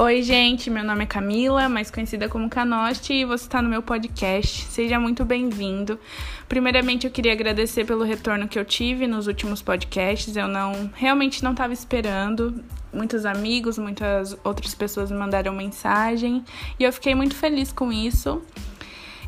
Oi, 0.00 0.22
gente, 0.22 0.70
meu 0.70 0.84
nome 0.84 1.02
é 1.02 1.06
Camila, 1.08 1.68
mais 1.68 1.90
conhecida 1.90 2.28
como 2.28 2.48
Canosti, 2.48 3.14
e 3.14 3.24
você 3.24 3.46
está 3.46 3.60
no 3.60 3.68
meu 3.68 3.82
podcast. 3.82 4.62
Seja 4.66 5.00
muito 5.00 5.24
bem-vindo. 5.24 5.98
Primeiramente, 6.48 7.04
eu 7.04 7.10
queria 7.10 7.32
agradecer 7.32 7.84
pelo 7.84 8.04
retorno 8.04 8.46
que 8.46 8.56
eu 8.56 8.64
tive 8.64 9.08
nos 9.08 9.26
últimos 9.26 9.60
podcasts. 9.60 10.36
Eu 10.36 10.46
não 10.46 10.88
realmente 10.94 11.42
não 11.42 11.50
estava 11.50 11.72
esperando. 11.72 12.62
Muitos 12.92 13.26
amigos, 13.26 13.76
muitas 13.76 14.38
outras 14.44 14.72
pessoas 14.72 15.10
me 15.10 15.18
mandaram 15.18 15.52
mensagem 15.52 16.44
e 16.78 16.84
eu 16.84 16.92
fiquei 16.92 17.16
muito 17.16 17.34
feliz 17.34 17.72
com 17.72 17.90
isso. 17.90 18.40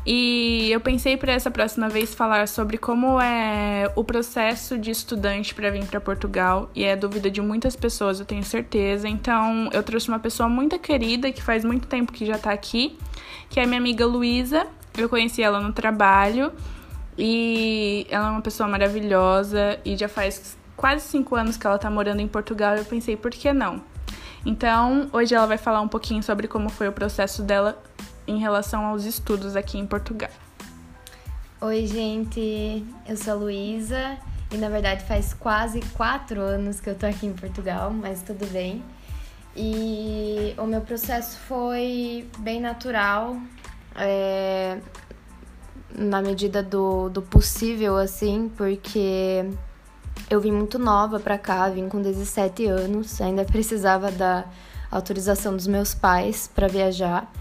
E 0.05 0.71
eu 0.71 0.79
pensei 0.79 1.15
para 1.15 1.31
essa 1.31 1.51
próxima 1.51 1.87
vez 1.87 2.15
falar 2.15 2.47
sobre 2.47 2.77
como 2.77 3.21
é 3.21 3.91
o 3.95 4.03
processo 4.03 4.77
de 4.77 4.89
estudante 4.89 5.53
para 5.53 5.69
vir 5.69 5.85
para 5.85 6.01
Portugal 6.01 6.71
e 6.73 6.83
é 6.83 6.95
dúvida 6.95 7.29
de 7.29 7.39
muitas 7.39 7.75
pessoas, 7.75 8.19
eu 8.19 8.25
tenho 8.25 8.43
certeza. 8.43 9.07
Então, 9.07 9.69
eu 9.71 9.83
trouxe 9.83 10.09
uma 10.09 10.17
pessoa 10.17 10.49
muito 10.49 10.79
querida 10.79 11.31
que 11.31 11.41
faz 11.41 11.63
muito 11.63 11.87
tempo 11.87 12.11
que 12.11 12.25
já 12.25 12.35
está 12.35 12.51
aqui, 12.51 12.97
que 13.49 13.59
é 13.59 13.65
minha 13.65 13.79
amiga 13.79 14.05
Luísa. 14.05 14.65
Eu 14.97 15.07
conheci 15.07 15.43
ela 15.43 15.59
no 15.59 15.71
trabalho 15.71 16.51
e 17.15 18.07
ela 18.09 18.29
é 18.29 18.31
uma 18.31 18.41
pessoa 18.41 18.67
maravilhosa 18.67 19.79
e 19.85 19.95
já 19.95 20.09
faz 20.09 20.57
quase 20.75 21.07
cinco 21.07 21.35
anos 21.35 21.57
que 21.57 21.67
ela 21.67 21.75
está 21.75 21.91
morando 21.91 22.21
em 22.21 22.27
Portugal. 22.27 22.75
Eu 22.75 22.85
pensei, 22.85 23.15
por 23.15 23.29
que 23.29 23.53
não? 23.53 23.83
Então, 24.43 25.07
hoje 25.13 25.35
ela 25.35 25.45
vai 25.45 25.59
falar 25.59 25.81
um 25.81 25.87
pouquinho 25.87 26.23
sobre 26.23 26.47
como 26.47 26.69
foi 26.69 26.87
o 26.87 26.91
processo 26.91 27.43
dela 27.43 27.79
em 28.27 28.39
relação 28.39 28.85
aos 28.85 29.05
estudos 29.05 29.55
aqui 29.55 29.77
em 29.77 29.85
Portugal. 29.85 30.29
Oi, 31.59 31.85
gente, 31.85 32.85
eu 33.07 33.15
sou 33.15 33.33
a 33.33 33.35
Luísa 33.35 34.17
e 34.51 34.57
na 34.57 34.67
verdade 34.67 35.03
faz 35.05 35.33
quase 35.33 35.79
quatro 35.95 36.41
anos 36.41 36.79
que 36.79 36.89
eu 36.89 36.95
tô 36.95 37.05
aqui 37.05 37.27
em 37.27 37.33
Portugal, 37.33 37.91
mas 37.91 38.21
tudo 38.23 38.45
bem. 38.51 38.83
E 39.55 40.55
o 40.57 40.65
meu 40.65 40.81
processo 40.81 41.37
foi 41.39 42.27
bem 42.39 42.61
natural, 42.61 43.37
é, 43.95 44.79
na 45.93 46.21
medida 46.21 46.63
do, 46.63 47.09
do 47.09 47.21
possível, 47.21 47.97
assim, 47.97 48.49
porque 48.55 49.45
eu 50.29 50.39
vim 50.39 50.51
muito 50.51 50.79
nova 50.79 51.19
pra 51.19 51.37
cá, 51.37 51.67
vim 51.69 51.89
com 51.89 52.01
17 52.01 52.65
anos, 52.65 53.19
ainda 53.19 53.43
precisava 53.43 54.09
da 54.09 54.45
autorização 54.89 55.55
dos 55.55 55.67
meus 55.67 55.93
pais 55.93 56.49
para 56.53 56.67
viajar. 56.67 57.31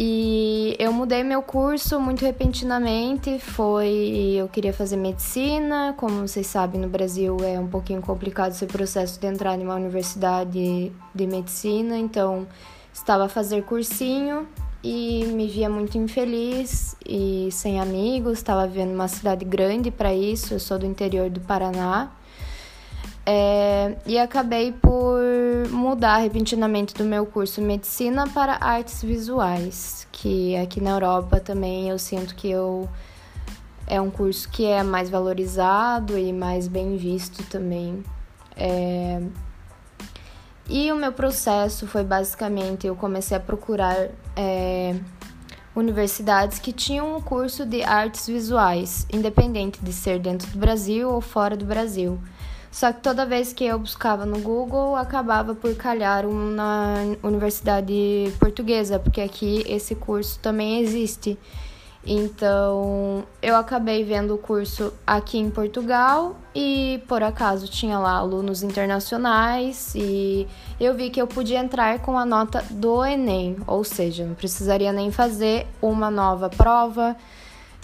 E 0.00 0.76
eu 0.78 0.92
mudei 0.92 1.24
meu 1.24 1.42
curso 1.42 1.98
muito 1.98 2.24
repentinamente. 2.24 3.38
Foi. 3.40 4.34
Eu 4.36 4.48
queria 4.48 4.72
fazer 4.72 4.96
medicina. 4.96 5.92
Como 5.96 6.20
vocês 6.20 6.46
sabem, 6.46 6.80
no 6.80 6.88
Brasil 6.88 7.36
é 7.42 7.58
um 7.58 7.66
pouquinho 7.66 8.00
complicado 8.00 8.52
esse 8.52 8.66
processo 8.66 9.18
de 9.18 9.26
entrar 9.26 9.58
em 9.58 9.64
uma 9.64 9.74
universidade 9.74 10.92
de 11.12 11.26
medicina. 11.26 11.98
Então, 11.98 12.46
estava 12.92 13.24
a 13.24 13.28
fazer 13.28 13.64
cursinho 13.64 14.46
e 14.84 15.24
me 15.32 15.48
via 15.48 15.68
muito 15.68 15.98
infeliz 15.98 16.94
e 17.04 17.48
sem 17.50 17.80
amigos. 17.80 18.38
Estava 18.38 18.68
vivendo 18.68 18.94
uma 18.94 19.08
cidade 19.08 19.44
grande 19.44 19.90
para 19.90 20.14
isso. 20.14 20.54
Eu 20.54 20.60
sou 20.60 20.78
do 20.78 20.86
interior 20.86 21.28
do 21.28 21.40
Paraná. 21.40 22.12
É, 23.30 23.94
e 24.06 24.18
acabei 24.18 24.72
por 24.72 25.20
mudar 25.68 26.16
repentinamente 26.16 26.94
do 26.94 27.04
meu 27.04 27.26
curso 27.26 27.60
medicina 27.60 28.26
para 28.26 28.56
artes 28.58 29.02
visuais, 29.02 30.08
que 30.10 30.56
aqui 30.56 30.80
na 30.80 30.92
Europa 30.92 31.38
também 31.38 31.90
eu 31.90 31.98
sinto 31.98 32.34
que 32.34 32.48
eu 32.48 32.88
é 33.86 34.00
um 34.00 34.10
curso 34.10 34.48
que 34.48 34.64
é 34.64 34.82
mais 34.82 35.10
valorizado 35.10 36.16
e 36.16 36.32
mais 36.32 36.68
bem 36.68 36.96
visto 36.96 37.42
também. 37.50 38.02
É, 38.56 39.20
e 40.66 40.90
o 40.90 40.96
meu 40.96 41.12
processo 41.12 41.86
foi 41.86 42.04
basicamente 42.04 42.86
eu 42.86 42.96
comecei 42.96 43.36
a 43.36 43.40
procurar 43.40 44.08
é, 44.34 44.96
universidades 45.76 46.58
que 46.58 46.72
tinham 46.72 47.14
um 47.14 47.20
curso 47.20 47.66
de 47.66 47.82
artes 47.82 48.26
visuais, 48.26 49.06
independente 49.12 49.84
de 49.84 49.92
ser 49.92 50.18
dentro 50.18 50.50
do 50.50 50.58
Brasil 50.58 51.10
ou 51.10 51.20
fora 51.20 51.54
do 51.54 51.66
Brasil. 51.66 52.18
Só 52.70 52.92
que 52.92 53.00
toda 53.00 53.24
vez 53.24 53.52
que 53.52 53.64
eu 53.64 53.78
buscava 53.78 54.26
no 54.26 54.38
Google, 54.40 54.94
acabava 54.94 55.54
por 55.54 55.74
calhar 55.74 56.26
um 56.26 56.50
na 56.50 56.96
Universidade 57.22 58.32
Portuguesa, 58.38 58.98
porque 58.98 59.20
aqui 59.20 59.64
esse 59.66 59.94
curso 59.94 60.38
também 60.40 60.80
existe. 60.80 61.38
Então, 62.06 63.24
eu 63.42 63.56
acabei 63.56 64.04
vendo 64.04 64.34
o 64.34 64.38
curso 64.38 64.92
aqui 65.06 65.36
em 65.36 65.50
Portugal 65.50 66.36
e 66.54 67.02
por 67.06 67.22
acaso 67.22 67.68
tinha 67.68 67.98
lá 67.98 68.12
alunos 68.12 68.62
internacionais 68.62 69.92
e 69.94 70.46
eu 70.80 70.94
vi 70.94 71.10
que 71.10 71.20
eu 71.20 71.26
podia 71.26 71.58
entrar 71.58 71.98
com 71.98 72.16
a 72.16 72.24
nota 72.24 72.64
do 72.70 73.04
Enem, 73.04 73.56
ou 73.66 73.84
seja, 73.84 74.24
não 74.24 74.34
precisaria 74.34 74.92
nem 74.92 75.10
fazer 75.10 75.66
uma 75.82 76.10
nova 76.10 76.48
prova 76.48 77.14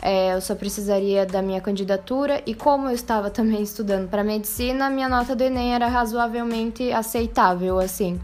é, 0.06 0.34
eu 0.34 0.40
só 0.42 0.54
precisaria 0.54 1.24
da 1.24 1.40
minha 1.40 1.62
candidatura 1.62 2.42
e 2.44 2.54
como 2.54 2.88
eu 2.88 2.94
estava 2.94 3.30
também 3.30 3.62
estudando 3.62 4.06
para 4.06 4.22
medicina, 4.22 4.90
minha 4.90 5.08
nota 5.08 5.34
do 5.34 5.42
Enem 5.42 5.74
era 5.74 5.88
razoavelmente 5.88 6.92
aceitável, 6.92 7.78
assim. 7.78 8.20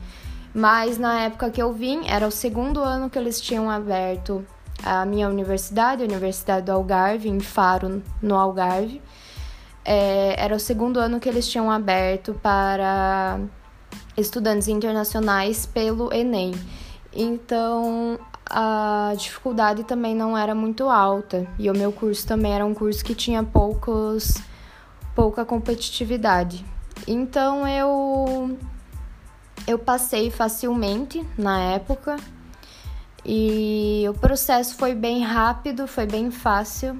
Mas 0.53 0.99
na 0.99 1.23
época 1.23 1.49
que 1.49 1.63
eu 1.63 1.73
vim, 1.73 2.07
era 2.07 2.27
o 2.27 2.31
segundo 2.31 2.81
ano 2.83 3.09
que 3.09 3.19
eles 3.19 3.41
tinham 3.41 3.71
aberto 3.71 4.45
a 4.85 5.07
minha 5.07 5.27
universidade, 5.27 6.03
a 6.03 6.05
Universidade 6.05 6.67
do 6.67 6.73
Algarve, 6.73 7.31
em 7.31 7.41
Faro, 7.41 8.03
no 8.21 8.35
Algarve. 8.35 9.01
É, 9.83 10.35
era 10.39 10.55
o 10.55 10.61
segundo 10.61 11.01
ano 11.01 11.19
que 11.19 11.31
eles 11.31 11.49
tinham 11.49 11.71
aberto 11.71 12.35
para 12.43 13.41
estudantes 14.19 14.69
internacionais 14.69 15.65
pelo 15.65 16.13
Enem. 16.13 16.53
Então, 17.11 18.19
a 18.51 19.15
dificuldade 19.17 19.85
também 19.85 20.13
não 20.13 20.37
era 20.37 20.57
muito 20.57 20.89
alta 20.89 21.47
e 21.57 21.71
o 21.71 21.73
meu 21.73 21.93
curso 21.93 22.27
também 22.27 22.53
era 22.53 22.67
um 22.67 22.75
curso 22.75 23.05
que 23.05 23.15
tinha 23.15 23.45
poucos 23.45 24.35
pouca 25.15 25.45
competitividade. 25.45 26.65
Então 27.07 27.67
eu 27.67 28.59
eu 29.67 29.79
passei 29.79 30.31
facilmente 30.31 31.25
na 31.39 31.61
época 31.61 32.17
e 33.25 34.05
o 34.09 34.15
processo 34.15 34.75
foi 34.75 34.95
bem 34.95 35.23
rápido, 35.23 35.87
foi 35.87 36.07
bem 36.07 36.31
fácil. 36.31 36.99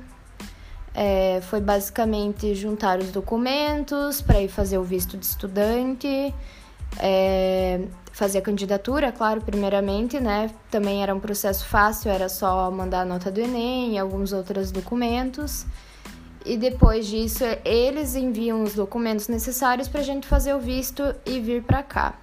É, 0.93 1.41
foi 1.43 1.61
basicamente 1.61 2.55
juntar 2.55 2.99
os 2.99 3.11
documentos 3.11 4.21
para 4.21 4.41
ir 4.41 4.49
fazer 4.49 4.77
o 4.77 4.83
visto 4.83 5.17
de 5.17 5.25
estudante, 5.25 6.35
é, 6.99 7.81
fazer 8.13 8.39
a 8.39 8.43
candidatura, 8.43 9.13
claro, 9.13 9.41
primeiramente, 9.41 10.19
né? 10.21 10.51
Também 10.71 11.03
era 11.03 11.15
um 11.15 11.21
processo 11.21 11.65
fácil, 11.65 12.11
era 12.11 12.29
só 12.29 12.71
mandar 12.71 13.03
a 13.03 13.05
nota 13.05 13.31
do 13.31 13.41
Enem 13.41 13.95
e 13.95 13.99
alguns 13.99 14.33
outros 14.33 14.71
documentos. 14.71 15.67
E 16.45 16.57
depois 16.57 17.07
disso, 17.07 17.45
eles 17.65 18.15
enviam 18.15 18.63
os 18.63 18.75
documentos 18.75 19.29
necessários 19.29 19.89
para 19.89 20.01
a 20.01 20.05
gente 20.05 20.27
fazer 20.27 20.55
o 20.55 20.59
visto 20.59 21.03
e 21.27 21.39
vir 21.39 21.63
para 21.63 21.83
cá. 21.83 22.15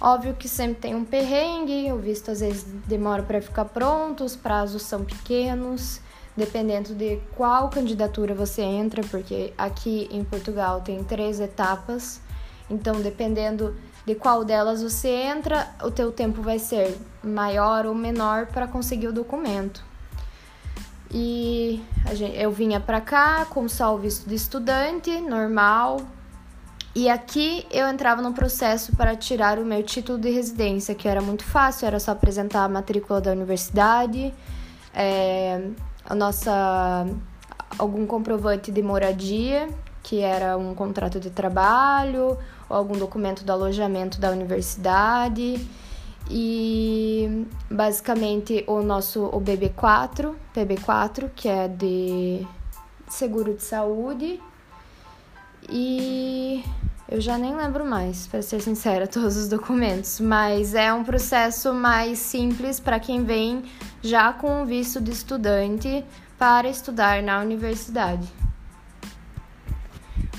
Óbvio 0.00 0.34
que 0.34 0.48
sempre 0.48 0.80
tem 0.80 0.94
um 0.94 1.04
perrengue, 1.04 1.92
o 1.92 1.96
visto 1.96 2.30
às 2.30 2.40
vezes 2.40 2.64
demora 2.86 3.22
para 3.22 3.40
ficar 3.40 3.66
pronto, 3.66 4.24
os 4.24 4.34
prazos 4.34 4.82
são 4.82 5.04
pequenos, 5.04 6.00
dependendo 6.36 6.94
de 6.94 7.20
qual 7.36 7.68
candidatura 7.68 8.34
você 8.34 8.62
entra, 8.62 9.02
porque 9.10 9.52
aqui 9.56 10.08
em 10.10 10.24
Portugal 10.24 10.80
tem 10.80 11.04
três 11.04 11.40
etapas. 11.40 12.20
Então, 12.68 13.00
dependendo 13.00 13.76
de 14.04 14.14
qual 14.14 14.44
delas 14.44 14.82
você 14.82 15.08
entra, 15.08 15.68
o 15.82 15.90
teu 15.90 16.10
tempo 16.10 16.42
vai 16.42 16.58
ser 16.58 16.98
maior 17.22 17.86
ou 17.86 17.94
menor 17.94 18.46
para 18.46 18.66
conseguir 18.66 19.08
o 19.08 19.12
documento. 19.12 19.84
E 21.10 21.82
gente, 22.12 22.36
eu 22.36 22.50
vinha 22.50 22.80
para 22.80 23.00
cá 23.00 23.44
com 23.44 23.68
só 23.68 23.94
o 23.94 23.98
visto 23.98 24.28
de 24.28 24.34
estudante, 24.34 25.20
normal. 25.20 26.00
E 26.94 27.08
aqui 27.08 27.66
eu 27.70 27.86
entrava 27.86 28.20
no 28.20 28.32
processo 28.32 28.94
para 28.96 29.14
tirar 29.14 29.58
o 29.58 29.64
meu 29.64 29.82
título 29.82 30.18
de 30.18 30.30
residência, 30.30 30.94
que 30.94 31.06
era 31.06 31.20
muito 31.22 31.44
fácil, 31.44 31.86
era 31.86 32.00
só 32.00 32.12
apresentar 32.12 32.64
a 32.64 32.68
matrícula 32.68 33.20
da 33.20 33.30
universidade, 33.30 34.34
é, 34.92 35.68
a 36.04 36.14
nossa 36.14 37.06
algum 37.78 38.06
comprovante 38.06 38.70
de 38.70 38.82
moradia, 38.82 39.68
que 40.02 40.20
era 40.20 40.56
um 40.58 40.74
contrato 40.74 41.18
de 41.18 41.30
trabalho 41.30 42.36
ou 42.72 42.78
algum 42.78 42.96
documento 42.96 43.44
do 43.44 43.52
alojamento 43.52 44.18
da 44.18 44.30
universidade. 44.30 45.68
E 46.30 47.46
basicamente 47.70 48.64
o 48.66 48.80
nosso 48.80 49.24
o 49.26 49.40
BB4, 49.40 50.34
PB4, 50.54 51.30
que 51.36 51.48
é 51.48 51.68
de 51.68 52.46
seguro 53.08 53.54
de 53.54 53.62
saúde. 53.62 54.40
E 55.68 56.64
eu 57.08 57.20
já 57.20 57.36
nem 57.36 57.54
lembro 57.54 57.84
mais, 57.84 58.26
para 58.26 58.40
ser 58.40 58.60
sincera, 58.60 59.06
todos 59.08 59.36
os 59.36 59.48
documentos, 59.48 60.18
mas 60.18 60.74
é 60.74 60.92
um 60.92 61.04
processo 61.04 61.74
mais 61.74 62.18
simples 62.18 62.80
para 62.80 62.98
quem 62.98 63.24
vem 63.24 63.64
já 64.00 64.32
com 64.32 64.62
o 64.62 64.66
visto 64.66 65.00
de 65.00 65.10
estudante 65.10 66.04
para 66.38 66.68
estudar 66.68 67.22
na 67.22 67.40
universidade. 67.40 68.26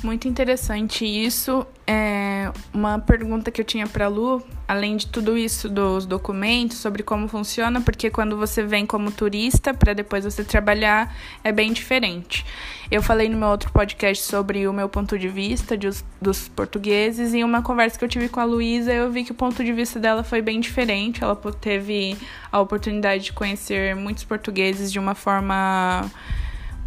Muito 0.03 0.27
interessante 0.27 1.05
isso. 1.05 1.65
É 1.87 2.51
uma 2.73 2.99
pergunta 2.99 3.49
que 3.49 3.61
eu 3.61 3.65
tinha 3.65 3.87
para 3.87 4.07
Lu 4.07 4.43
além 4.67 4.97
de 4.97 5.07
tudo 5.07 5.37
isso 5.37 5.69
dos 5.69 6.05
documentos, 6.05 6.77
sobre 6.77 7.03
como 7.03 7.27
funciona, 7.27 7.81
porque 7.81 8.09
quando 8.09 8.37
você 8.37 8.63
vem 8.63 8.85
como 8.85 9.11
turista 9.11 9.73
para 9.73 9.93
depois 9.93 10.23
você 10.23 10.43
trabalhar 10.43 11.15
é 11.43 11.51
bem 11.51 11.71
diferente. 11.73 12.45
Eu 12.89 13.01
falei 13.01 13.29
no 13.29 13.37
meu 13.37 13.49
outro 13.49 13.71
podcast 13.71 14.23
sobre 14.23 14.67
o 14.67 14.73
meu 14.73 14.87
ponto 14.89 15.17
de 15.17 15.27
vista 15.27 15.77
de, 15.77 15.89
dos 16.21 16.47
portugueses 16.47 17.33
e 17.33 17.39
em 17.39 17.43
uma 17.43 17.61
conversa 17.61 17.97
que 17.97 18.05
eu 18.05 18.09
tive 18.09 18.29
com 18.29 18.39
a 18.39 18.45
Luísa, 18.45 18.91
eu 18.91 19.11
vi 19.11 19.23
que 19.23 19.31
o 19.31 19.35
ponto 19.35 19.63
de 19.63 19.73
vista 19.73 19.99
dela 19.99 20.23
foi 20.23 20.41
bem 20.41 20.59
diferente. 20.59 21.23
Ela 21.23 21.35
teve 21.59 22.17
a 22.51 22.59
oportunidade 22.59 23.25
de 23.25 23.33
conhecer 23.33 23.95
muitos 23.95 24.23
portugueses 24.23 24.91
de 24.91 24.99
uma 24.99 25.15
forma 25.15 26.09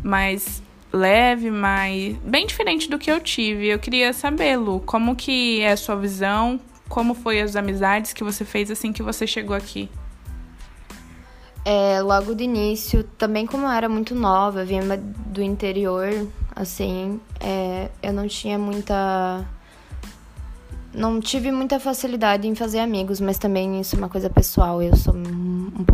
mais 0.03 0.63
leve, 0.93 1.51
mas 1.51 2.17
bem 2.19 2.47
diferente 2.47 2.89
do 2.89 2.99
que 2.99 3.11
eu 3.11 3.21
tive. 3.21 3.69
Eu 3.69 3.79
queria 3.79 4.13
saber, 4.13 4.57
Lu, 4.57 4.81
como 4.81 5.15
que 5.15 5.61
é 5.61 5.73
a 5.73 5.77
sua 5.77 5.97
visão? 5.97 6.61
Como 6.89 7.15
foi 7.15 7.41
as 7.41 7.57
amizades 7.57 8.13
que 8.13 8.23
você 8.23 8.45
fez 8.45 8.71
assim 8.71 8.93
que 8.93 9.03
você 9.03 9.27
chegou 9.27 9.57
aqui? 9.57 9.91
É, 11.65 12.01
logo 12.01 12.33
do 12.33 12.43
início, 12.45 13.03
também 13.19 13.45
como 13.45 13.65
eu 13.65 13.71
era 13.71 13.89
muito 13.89 14.15
nova, 14.15 14.65
vinha 14.65 14.83
do 14.97 15.43
interior, 15.43 16.29
assim, 16.55 17.21
é, 17.41 17.91
eu 18.01 18.13
não 18.13 18.29
tinha 18.29 18.57
muita. 18.57 19.45
Não 20.95 21.21
tive 21.21 21.51
muita 21.51 21.81
facilidade 21.81 22.47
em 22.47 22.55
fazer 22.55 22.79
amigos, 22.79 23.21
mas 23.21 23.37
também 23.37 23.81
isso 23.81 23.97
é 23.97 23.99
uma 23.99 24.09
coisa 24.09 24.31
pessoal. 24.31 24.81
Eu 24.81 24.95
sou 24.97 25.13
um, 25.13 25.85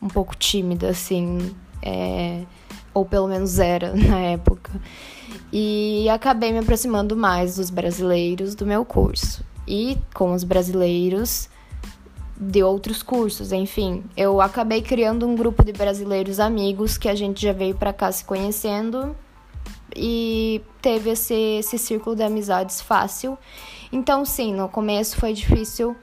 um 0.00 0.08
pouco 0.08 0.34
tímida, 0.34 0.88
assim. 0.88 1.54
É, 1.82 2.42
ou 2.92 3.04
pelo 3.04 3.28
menos 3.28 3.58
era 3.58 3.92
na 3.96 4.18
época. 4.18 4.70
E 5.52 6.08
acabei 6.08 6.52
me 6.52 6.58
aproximando 6.58 7.16
mais 7.16 7.56
dos 7.56 7.70
brasileiros 7.70 8.54
do 8.54 8.64
meu 8.64 8.84
curso 8.84 9.44
e 9.66 9.98
com 10.14 10.32
os 10.32 10.44
brasileiros 10.44 11.48
de 12.36 12.62
outros 12.62 13.02
cursos, 13.02 13.52
enfim. 13.52 14.02
Eu 14.16 14.40
acabei 14.40 14.80
criando 14.80 15.26
um 15.26 15.36
grupo 15.36 15.64
de 15.64 15.72
brasileiros 15.72 16.40
amigos 16.40 16.96
que 16.96 17.08
a 17.08 17.14
gente 17.14 17.42
já 17.42 17.52
veio 17.52 17.74
para 17.74 17.92
cá 17.92 18.10
se 18.10 18.24
conhecendo 18.24 19.14
e 19.94 20.62
teve 20.80 21.10
esse, 21.10 21.34
esse 21.34 21.78
círculo 21.78 22.16
de 22.16 22.22
amizades 22.22 22.80
fácil. 22.80 23.36
Então, 23.92 24.24
sim, 24.24 24.54
no 24.54 24.68
começo 24.68 25.16
foi 25.16 25.32
difícil 25.32 25.96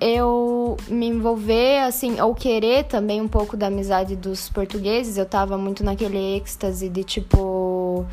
eu 0.00 0.76
me 0.88 1.06
envolver, 1.06 1.80
assim, 1.80 2.20
ou 2.20 2.34
querer 2.34 2.84
também 2.84 3.20
um 3.20 3.28
pouco 3.28 3.56
da 3.56 3.66
amizade 3.66 4.16
dos 4.16 4.48
portugueses. 4.48 5.18
Eu 5.18 5.26
tava 5.26 5.58
muito 5.58 5.84
naquele 5.84 6.36
êxtase 6.36 6.88
de, 6.88 7.04
tipo, 7.04 8.06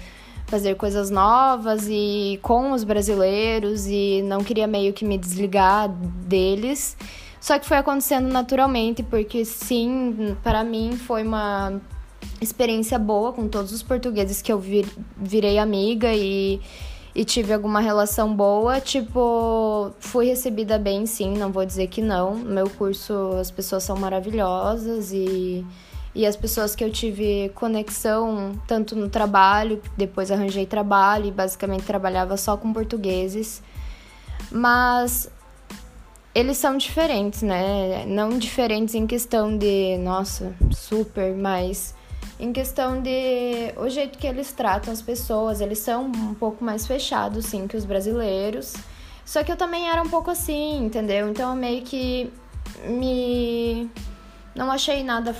fazer 0.47 0.75
coisas 0.75 1.09
novas 1.09 1.87
e 1.89 2.39
com 2.41 2.71
os 2.71 2.83
brasileiros 2.83 3.87
e 3.87 4.21
não 4.23 4.43
queria 4.43 4.67
meio 4.67 4.91
que 4.93 5.05
me 5.05 5.17
desligar 5.17 5.89
deles. 5.89 6.97
Só 7.39 7.57
que 7.57 7.65
foi 7.65 7.77
acontecendo 7.77 8.27
naturalmente, 8.27 9.03
porque 9.03 9.45
sim, 9.45 10.35
para 10.43 10.63
mim 10.63 10.97
foi 10.97 11.23
uma 11.23 11.79
experiência 12.41 12.99
boa 12.99 13.31
com 13.31 13.47
todos 13.47 13.71
os 13.71 13.81
portugueses 13.81 14.41
que 14.41 14.51
eu 14.51 14.59
vir, 14.59 14.85
virei 15.15 15.57
amiga 15.57 16.13
e 16.13 16.59
e 17.17 17.25
tive 17.25 17.51
alguma 17.51 17.79
relação 17.79 18.31
boa, 18.31 18.79
tipo, 18.79 19.91
fui 19.99 20.27
recebida 20.27 20.77
bem, 20.77 21.07
sim, 21.07 21.35
não 21.35 21.51
vou 21.51 21.65
dizer 21.65 21.87
que 21.87 21.99
não. 21.99 22.35
No 22.35 22.51
meu 22.53 22.69
curso 22.69 23.31
as 23.41 23.49
pessoas 23.49 23.81
são 23.81 23.97
maravilhosas 23.97 25.11
e 25.11 25.65
e 26.13 26.25
as 26.27 26.35
pessoas 26.35 26.75
que 26.75 26.83
eu 26.83 26.91
tive 26.91 27.49
conexão 27.55 28.59
tanto 28.67 28.95
no 28.95 29.09
trabalho, 29.09 29.81
depois 29.95 30.31
arranjei 30.31 30.65
trabalho 30.65 31.25
e 31.27 31.31
basicamente 31.31 31.85
trabalhava 31.85 32.37
só 32.37 32.55
com 32.55 32.71
portugueses. 32.71 33.63
Mas 34.51 35.29
eles 36.35 36.57
são 36.57 36.77
diferentes, 36.77 37.41
né? 37.41 38.05
Não 38.05 38.37
diferentes 38.37 38.93
em 38.93 39.07
questão 39.07 39.57
de, 39.57 39.97
nossa, 39.97 40.55
super, 40.71 41.35
mas 41.35 41.95
em 42.39 42.53
questão 42.53 43.01
de 43.01 43.73
o 43.77 43.89
jeito 43.89 44.17
que 44.17 44.27
eles 44.27 44.51
tratam 44.51 44.93
as 44.93 45.01
pessoas. 45.01 45.61
Eles 45.61 45.79
são 45.79 46.05
um 46.05 46.33
pouco 46.33 46.63
mais 46.63 46.85
fechados, 46.85 47.45
sim, 47.45 47.67
que 47.67 47.75
os 47.75 47.85
brasileiros. 47.85 48.75
Só 49.25 49.43
que 49.43 49.51
eu 49.51 49.57
também 49.57 49.89
era 49.89 50.01
um 50.01 50.09
pouco 50.09 50.31
assim, 50.31 50.85
entendeu? 50.85 51.29
Então 51.29 51.49
eu 51.49 51.55
meio 51.55 51.81
que 51.81 52.31
me. 52.85 53.89
Não 54.55 54.71
achei 54.71 55.03
nada 55.03 55.35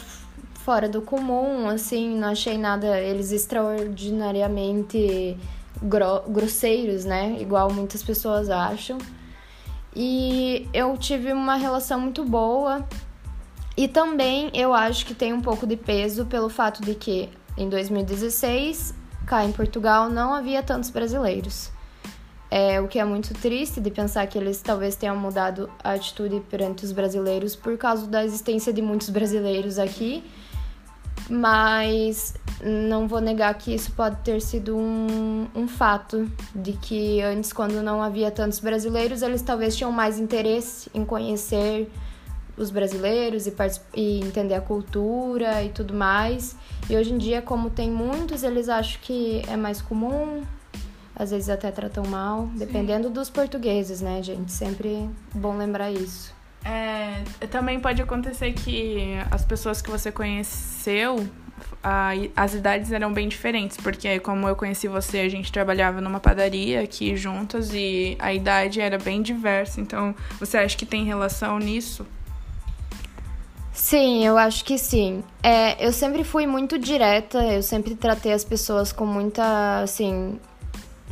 fora 0.54 0.90
do 0.90 1.02
comum, 1.02 1.70
assim, 1.70 2.18
não 2.18 2.30
achei 2.30 2.58
nada 2.58 3.00
eles 3.00 3.32
extraordinariamente 3.32 5.38
gro 5.82 6.24
grosseiros, 6.28 7.06
né? 7.06 7.38
Igual 7.40 7.72
muitas 7.72 8.04
pessoas 8.04 8.50
acham. 8.50 8.98
E 9.96 10.68
eu 10.74 10.96
tive 10.98 11.32
uma 11.32 11.56
relação 11.56 12.00
muito 12.00 12.26
boa 12.26 12.86
e 13.78 13.88
também 13.88 14.50
eu 14.56 14.74
acho 14.74 15.06
que 15.06 15.14
tem 15.14 15.32
um 15.32 15.40
pouco 15.40 15.68
de 15.68 15.78
peso 15.78 16.26
pelo 16.26 16.50
fato 16.50 16.82
de 16.82 16.96
que 16.96 17.30
em 17.56 17.70
2016, 17.70 18.94
cá 19.28 19.46
em 19.46 19.52
Portugal, 19.52 20.10
não 20.10 20.34
havia 20.34 20.64
tantos 20.64 20.90
brasileiros. 20.90 21.70
É, 22.50 22.82
o 22.82 22.88
que 22.88 22.98
é 22.98 23.06
muito 23.06 23.34
triste 23.36 23.80
de 23.80 23.92
pensar 23.92 24.26
que 24.26 24.38
eles 24.38 24.62
talvez 24.62 24.96
tenham 24.96 25.16
mudado 25.18 25.70
a 25.84 25.92
atitude 25.92 26.42
perante 26.50 26.86
os 26.86 26.92
brasileiros 26.92 27.56
por 27.56 27.78
causa 27.78 28.08
da 28.08 28.24
existência 28.26 28.74
de 28.74 28.82
muitos 28.82 29.10
brasileiros 29.10 29.78
aqui. 29.78 30.24
Mas 31.30 32.36
não 32.64 33.08
vou 33.08 33.20
negar 33.20 33.54
que 33.56 33.76
isso 33.76 33.92
pode 33.92 34.16
ter 34.24 34.42
sido 34.42 34.76
um, 34.78 35.48
um 35.54 35.68
fato 35.68 36.32
de 36.56 36.74
que 36.74 37.22
antes, 37.22 37.54
quando 37.54 37.82
não 37.84 38.02
havia 38.02 38.32
tantos 38.32 38.60
brasileiros, 38.60 39.22
eles 39.22 39.42
talvez 39.42 39.76
tinham 39.76 39.92
mais 39.92 40.20
interesse 40.20 40.90
em 40.94 41.04
conhecer 41.04 41.92
os 42.58 42.72
brasileiros 42.72 43.46
e, 43.46 43.54
e 43.96 44.20
entender 44.20 44.56
a 44.56 44.62
cultura 44.62 45.64
e 45.64 45.70
tudo 45.70 45.94
mais. 45.94 46.56
E 46.90 46.98
hoje 46.98 47.14
em 47.14 47.18
dia, 47.18 47.42
como 47.42 47.70
tem 47.70 47.90
muitos, 47.92 48.44
eles 48.44 48.68
acham 48.68 49.00
que 49.02 49.44
é 49.48 49.56
mais 49.56 49.82
comum, 49.82 50.44
às 51.16 51.32
vezes 51.32 51.50
até 51.50 51.72
tratam 51.72 52.06
mal, 52.06 52.50
Sim. 52.54 52.60
dependendo 52.60 53.10
dos 53.10 53.30
portugueses, 53.30 54.02
né, 54.02 54.22
gente? 54.24 54.52
Sempre 54.52 55.10
bom 55.34 55.56
lembrar 55.56 55.92
isso. 55.92 56.36
É, 56.66 57.24
também 57.48 57.80
pode 57.80 58.02
acontecer 58.02 58.52
que 58.54 59.16
as 59.32 59.46
pessoas 59.46 59.82
que 59.82 59.90
você 59.90 60.12
conheceu, 60.12 61.26
a, 61.84 62.10
as 62.36 62.54
idades 62.54 62.92
eram 62.92 63.14
bem 63.14 63.28
diferentes, 63.30 63.78
porque 63.78 64.20
como 64.20 64.48
eu 64.48 64.56
conheci 64.56 64.88
você, 64.88 65.20
a 65.20 65.30
gente 65.30 65.52
trabalhava 65.52 66.02
numa 66.02 66.20
padaria 66.20 66.82
aqui 66.82 67.16
juntas 67.16 67.74
e 67.74 68.18
a 68.20 68.34
idade 68.34 68.82
era 68.82 68.98
bem 68.98 69.22
diversa. 69.22 69.80
Então, 69.80 70.14
você 70.40 70.58
acha 70.58 70.76
que 70.76 70.86
tem 70.86 71.06
relação 71.06 71.58
nisso? 71.58 72.06
Sim, 73.78 74.26
eu 74.26 74.40
acho 74.40 74.66
que 74.66 74.76
sim. 74.76 75.24
É, 75.42 75.86
eu 75.86 75.94
sempre 75.94 76.24
fui 76.24 76.48
muito 76.48 76.80
direta, 76.80 77.38
eu 77.44 77.62
sempre 77.62 77.94
tratei 77.94 78.34
as 78.34 78.44
pessoas 78.44 78.92
com 78.92 79.06
muita, 79.06 79.82
assim, 79.82 80.40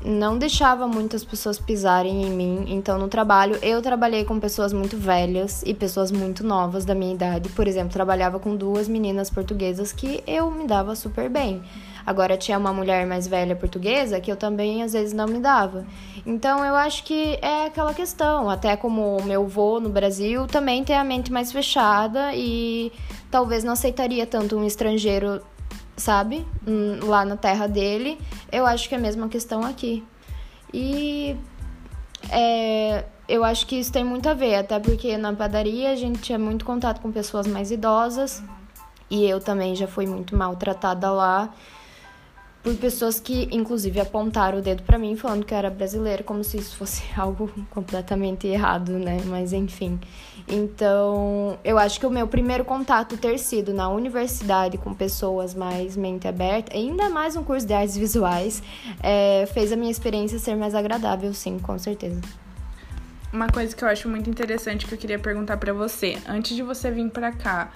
não 0.04 0.36
deixava 0.36 0.88
muitas 0.88 1.24
pessoas 1.24 1.60
pisarem 1.60 2.24
em 2.24 2.30
mim. 2.32 2.66
Então, 2.70 2.98
no 2.98 3.08
trabalho, 3.08 3.56
eu 3.62 3.84
trabalhei 3.84 4.26
com 4.26 4.40
pessoas 4.40 4.74
muito 4.74 4.98
velhas 4.98 5.62
e 5.64 5.76
pessoas 5.76 6.12
muito 6.12 6.44
novas 6.44 6.84
da 6.84 6.96
minha 6.96 7.14
idade. 7.14 7.50
Por 7.50 7.68
exemplo, 7.68 7.94
trabalhava 7.94 8.40
com 8.40 8.56
duas 8.56 8.88
meninas 8.88 9.30
portuguesas 9.30 9.94
que 9.94 10.24
eu 10.26 10.50
me 10.50 10.66
dava 10.66 10.96
super 10.96 11.30
bem. 11.30 11.62
Agora 12.06 12.38
tinha 12.38 12.58
uma 12.58 12.72
mulher 12.72 13.06
mais 13.08 13.28
velha 13.28 13.56
portuguesa 13.56 14.20
que 14.20 14.32
eu 14.32 14.38
também 14.38 14.84
às 14.84 14.94
vezes 14.94 15.12
não 15.12 15.26
me 15.26 15.40
dava. 15.40 15.86
Então 16.26 16.64
eu 16.64 16.76
acho 16.76 17.04
que 17.04 17.40
é 17.42 17.66
aquela 17.66 17.94
questão, 17.94 18.50
até 18.50 18.78
como 18.78 19.18
o 19.18 19.24
meu 19.24 19.48
vô 19.48 19.80
no 19.80 19.90
Brasil 19.90 20.46
também 20.46 20.84
tem 20.84 20.96
a 20.96 21.04
mente 21.04 21.32
mais 21.32 21.52
fechada 21.52 22.32
e 22.36 22.92
talvez 23.32 23.64
não 23.64 23.74
aceitaria 23.74 24.28
tanto 24.28 24.56
um 24.56 24.64
estrangeiro, 24.64 25.42
sabe? 25.98 26.46
Hum, 26.68 27.00
lá 27.04 27.26
na 27.26 27.36
terra 27.36 27.68
dele. 27.68 28.20
Eu 28.52 28.66
acho 28.68 28.88
que 28.88 28.94
é 28.94 28.98
a 28.98 29.02
mesma 29.02 29.28
questão 29.28 29.64
aqui. 29.64 30.04
E 30.72 31.36
é, 32.30 33.06
eu 33.28 33.44
acho 33.44 33.66
que 33.66 33.78
isso 33.78 33.92
tem 33.92 34.04
muito 34.04 34.30
a 34.30 34.34
ver, 34.34 34.56
até 34.56 34.80
porque 34.80 35.18
na 35.18 35.34
padaria 35.34 35.92
a 35.92 35.96
gente 35.96 36.20
tinha 36.20 36.38
muito 36.38 36.64
contato 36.66 37.02
com 37.02 37.12
pessoas 37.12 37.48
mais 37.48 37.72
idosas 37.72 38.44
e 39.10 39.26
eu 39.26 39.40
também 39.40 39.76
já 39.76 39.88
fui 39.88 40.06
muito 40.06 40.36
maltratada 40.36 41.12
lá 41.12 41.52
por 42.66 42.76
pessoas 42.78 43.20
que, 43.20 43.48
inclusive, 43.52 44.00
apontaram 44.00 44.58
o 44.58 44.62
dedo 44.62 44.82
para 44.82 44.98
mim 44.98 45.16
falando 45.16 45.46
que 45.46 45.54
eu 45.54 45.58
era 45.60 45.70
brasileira, 45.70 46.24
como 46.24 46.44
se 46.44 46.58
isso 46.58 46.76
fosse 46.76 47.04
algo 47.16 47.48
completamente 47.70 48.48
errado, 48.48 48.94
né? 48.94 49.22
Mas 49.28 49.54
enfim. 49.54 50.00
Então, 50.48 51.60
eu 51.64 51.78
acho 51.78 52.00
que 52.00 52.08
o 52.08 52.10
meu 52.10 52.28
primeiro 52.28 52.66
contato 52.66 53.18
ter 53.18 53.38
sido 53.38 53.72
na 53.72 53.88
universidade 53.88 54.80
com 54.80 54.96
pessoas 54.96 55.54
mais 55.54 55.96
mente 55.96 56.28
aberta, 56.28 56.76
ainda 56.76 57.08
mais 57.08 57.36
um 57.36 57.44
curso 57.44 57.68
de 57.68 57.74
artes 57.74 57.96
visuais, 57.96 58.64
é, 59.04 59.48
fez 59.54 59.72
a 59.72 59.76
minha 59.76 59.92
experiência 59.92 60.40
ser 60.40 60.56
mais 60.56 60.74
agradável, 60.74 61.32
sim, 61.36 61.60
com 61.60 61.78
certeza. 61.78 62.20
Uma 63.32 63.48
coisa 63.48 63.76
que 63.76 63.84
eu 63.84 63.88
acho 63.88 64.10
muito 64.10 64.28
interessante 64.28 64.88
que 64.88 64.94
eu 64.96 64.98
queria 64.98 65.20
perguntar 65.20 65.58
para 65.58 65.72
você, 65.72 66.18
antes 66.28 66.56
de 66.56 66.64
você 66.64 66.90
vir 66.90 67.12
para 67.12 67.32
cá, 67.32 67.70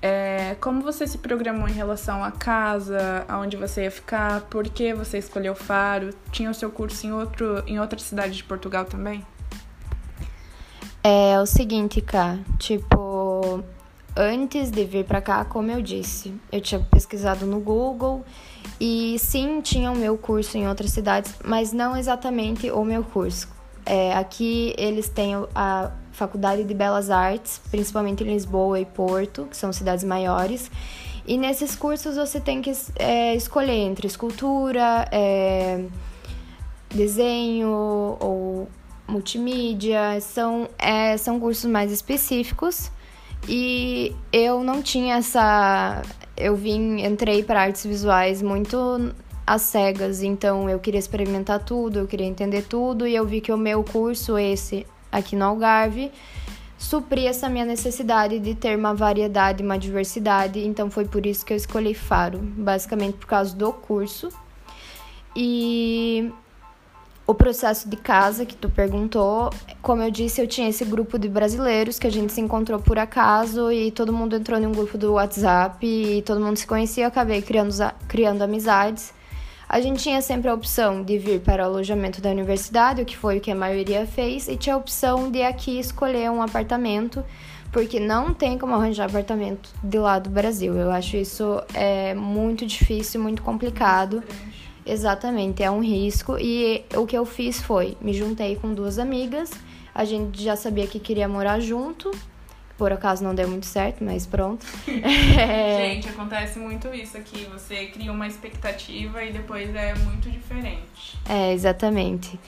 é, 0.00 0.56
como 0.60 0.80
você 0.80 1.06
se 1.06 1.18
programou 1.18 1.68
em 1.68 1.72
relação 1.72 2.22
à 2.22 2.30
casa, 2.30 3.24
aonde 3.28 3.56
você 3.56 3.84
ia 3.84 3.90
ficar, 3.90 4.42
por 4.42 4.68
que 4.68 4.94
você 4.94 5.18
escolheu 5.18 5.54
Faro? 5.54 6.10
Tinha 6.30 6.50
o 6.50 6.54
seu 6.54 6.70
curso 6.70 7.06
em, 7.06 7.12
outro, 7.12 7.62
em 7.66 7.80
outra 7.80 7.98
cidade 7.98 8.36
de 8.36 8.44
Portugal 8.44 8.84
também? 8.84 9.26
É 11.02 11.40
o 11.40 11.46
seguinte, 11.46 12.00
cá, 12.00 12.38
tipo, 12.58 13.64
antes 14.16 14.70
de 14.70 14.84
vir 14.84 15.04
para 15.04 15.20
cá, 15.20 15.44
como 15.44 15.70
eu 15.70 15.82
disse, 15.82 16.34
eu 16.52 16.60
tinha 16.60 16.80
pesquisado 16.80 17.46
no 17.46 17.60
Google 17.60 18.24
e 18.80 19.16
sim, 19.18 19.60
tinha 19.60 19.90
o 19.90 19.96
meu 19.96 20.16
curso 20.16 20.56
em 20.56 20.68
outras 20.68 20.92
cidades, 20.92 21.34
mas 21.44 21.72
não 21.72 21.96
exatamente 21.96 22.70
o 22.70 22.84
meu 22.84 23.02
curso. 23.02 23.48
É, 23.84 24.14
aqui 24.14 24.74
eles 24.76 25.08
têm 25.08 25.34
a 25.54 25.90
Faculdade 26.18 26.64
de 26.64 26.74
Belas 26.74 27.10
Artes, 27.10 27.60
principalmente 27.70 28.24
em 28.24 28.26
Lisboa 28.26 28.80
e 28.80 28.84
Porto, 28.84 29.46
que 29.48 29.56
são 29.56 29.72
cidades 29.72 30.04
maiores. 30.04 30.70
E 31.24 31.36
nesses 31.36 31.76
cursos 31.76 32.16
você 32.16 32.40
tem 32.40 32.60
que 32.60 32.72
é, 32.96 33.34
escolher 33.36 33.78
entre 33.78 34.06
escultura, 34.06 35.06
é, 35.12 35.84
desenho 36.88 38.16
ou 38.18 38.68
multimídia. 39.06 40.20
São, 40.20 40.68
é, 40.78 41.16
são 41.16 41.38
cursos 41.38 41.70
mais 41.70 41.92
específicos. 41.92 42.90
E 43.46 44.14
eu 44.32 44.64
não 44.64 44.82
tinha 44.82 45.16
essa. 45.16 46.02
Eu 46.36 46.56
vim, 46.56 47.04
entrei 47.04 47.42
para 47.42 47.62
artes 47.62 47.84
visuais 47.84 48.42
muito 48.42 49.14
às 49.46 49.62
cegas, 49.62 50.22
então 50.22 50.68
eu 50.68 50.78
queria 50.78 50.98
experimentar 50.98 51.64
tudo, 51.64 52.00
eu 52.00 52.06
queria 52.06 52.26
entender 52.26 52.62
tudo, 52.62 53.06
e 53.06 53.14
eu 53.14 53.24
vi 53.24 53.40
que 53.40 53.50
o 53.50 53.56
meu 53.56 53.82
curso, 53.82 54.36
esse 54.36 54.86
aqui 55.10 55.36
no 55.36 55.44
Algarve, 55.44 56.10
supria 56.78 57.30
essa 57.30 57.48
minha 57.48 57.64
necessidade 57.64 58.38
de 58.38 58.54
ter 58.54 58.76
uma 58.76 58.94
variedade, 58.94 59.62
uma 59.62 59.78
diversidade, 59.78 60.60
então 60.60 60.90
foi 60.90 61.04
por 61.04 61.26
isso 61.26 61.44
que 61.44 61.52
eu 61.52 61.56
escolhi 61.56 61.92
Faro, 61.94 62.38
basicamente 62.38 63.16
por 63.16 63.26
causa 63.26 63.54
do 63.54 63.72
curso. 63.72 64.28
E 65.34 66.32
o 67.26 67.34
processo 67.34 67.88
de 67.88 67.96
casa 67.96 68.46
que 68.46 68.56
tu 68.56 68.70
perguntou, 68.70 69.50
como 69.82 70.02
eu 70.02 70.10
disse, 70.10 70.40
eu 70.40 70.46
tinha 70.46 70.68
esse 70.68 70.84
grupo 70.84 71.18
de 71.18 71.28
brasileiros 71.28 71.98
que 71.98 72.06
a 72.06 72.10
gente 72.10 72.32
se 72.32 72.40
encontrou 72.40 72.80
por 72.80 72.98
acaso 72.98 73.70
e 73.70 73.90
todo 73.90 74.12
mundo 74.12 74.34
entrou 74.34 74.58
em 74.58 74.66
um 74.66 74.72
grupo 74.72 74.96
do 74.96 75.12
WhatsApp 75.12 75.84
e 75.86 76.22
todo 76.22 76.40
mundo 76.40 76.56
se 76.56 76.66
conhecia, 76.66 77.04
eu 77.04 77.08
acabei 77.08 77.42
criando, 77.42 77.74
criando 78.06 78.42
amizades. 78.42 79.12
A 79.68 79.82
gente 79.82 80.02
tinha 80.02 80.22
sempre 80.22 80.48
a 80.48 80.54
opção 80.54 81.02
de 81.02 81.18
vir 81.18 81.40
para 81.40 81.62
o 81.62 81.66
alojamento 81.66 82.22
da 82.22 82.30
universidade, 82.30 83.02
o 83.02 83.04
que 83.04 83.16
foi 83.16 83.36
o 83.36 83.40
que 83.40 83.50
a 83.50 83.54
maioria 83.54 84.06
fez, 84.06 84.48
e 84.48 84.56
tinha 84.56 84.74
a 84.74 84.78
opção 84.78 85.30
de 85.30 85.42
aqui 85.42 85.78
escolher 85.78 86.30
um 86.30 86.40
apartamento, 86.40 87.22
porque 87.70 88.00
não 88.00 88.32
tem 88.32 88.56
como 88.56 88.74
arranjar 88.74 89.04
apartamento 89.04 89.68
de 89.84 89.98
lá 89.98 90.18
do 90.18 90.30
Brasil. 90.30 90.74
Eu 90.74 90.90
acho 90.90 91.18
isso 91.18 91.62
é 91.74 92.14
muito 92.14 92.64
difícil, 92.64 93.20
muito 93.20 93.42
complicado. 93.42 94.22
Exatamente, 94.86 95.62
é 95.62 95.70
um 95.70 95.82
risco. 95.82 96.38
E 96.40 96.82
o 96.96 97.04
que 97.04 97.18
eu 97.18 97.26
fiz 97.26 97.60
foi, 97.60 97.94
me 98.00 98.14
juntei 98.14 98.56
com 98.56 98.72
duas 98.72 98.98
amigas, 98.98 99.50
a 99.94 100.02
gente 100.02 100.42
já 100.42 100.56
sabia 100.56 100.86
que 100.86 100.98
queria 100.98 101.28
morar 101.28 101.60
junto, 101.60 102.10
por 102.78 102.92
acaso 102.92 103.24
não 103.24 103.34
deu 103.34 103.48
muito 103.48 103.66
certo, 103.66 104.02
mas 104.02 104.24
pronto. 104.24 104.64
É... 105.38 105.94
Gente, 105.94 106.08
acontece 106.08 106.58
muito 106.58 106.88
isso 106.94 107.16
aqui. 107.16 107.46
Você 107.52 107.86
cria 107.86 108.12
uma 108.12 108.26
expectativa 108.26 109.22
e 109.22 109.32
depois 109.32 109.74
é 109.74 109.94
muito 109.94 110.30
diferente. 110.30 111.18
É, 111.28 111.52
exatamente. 111.52 112.38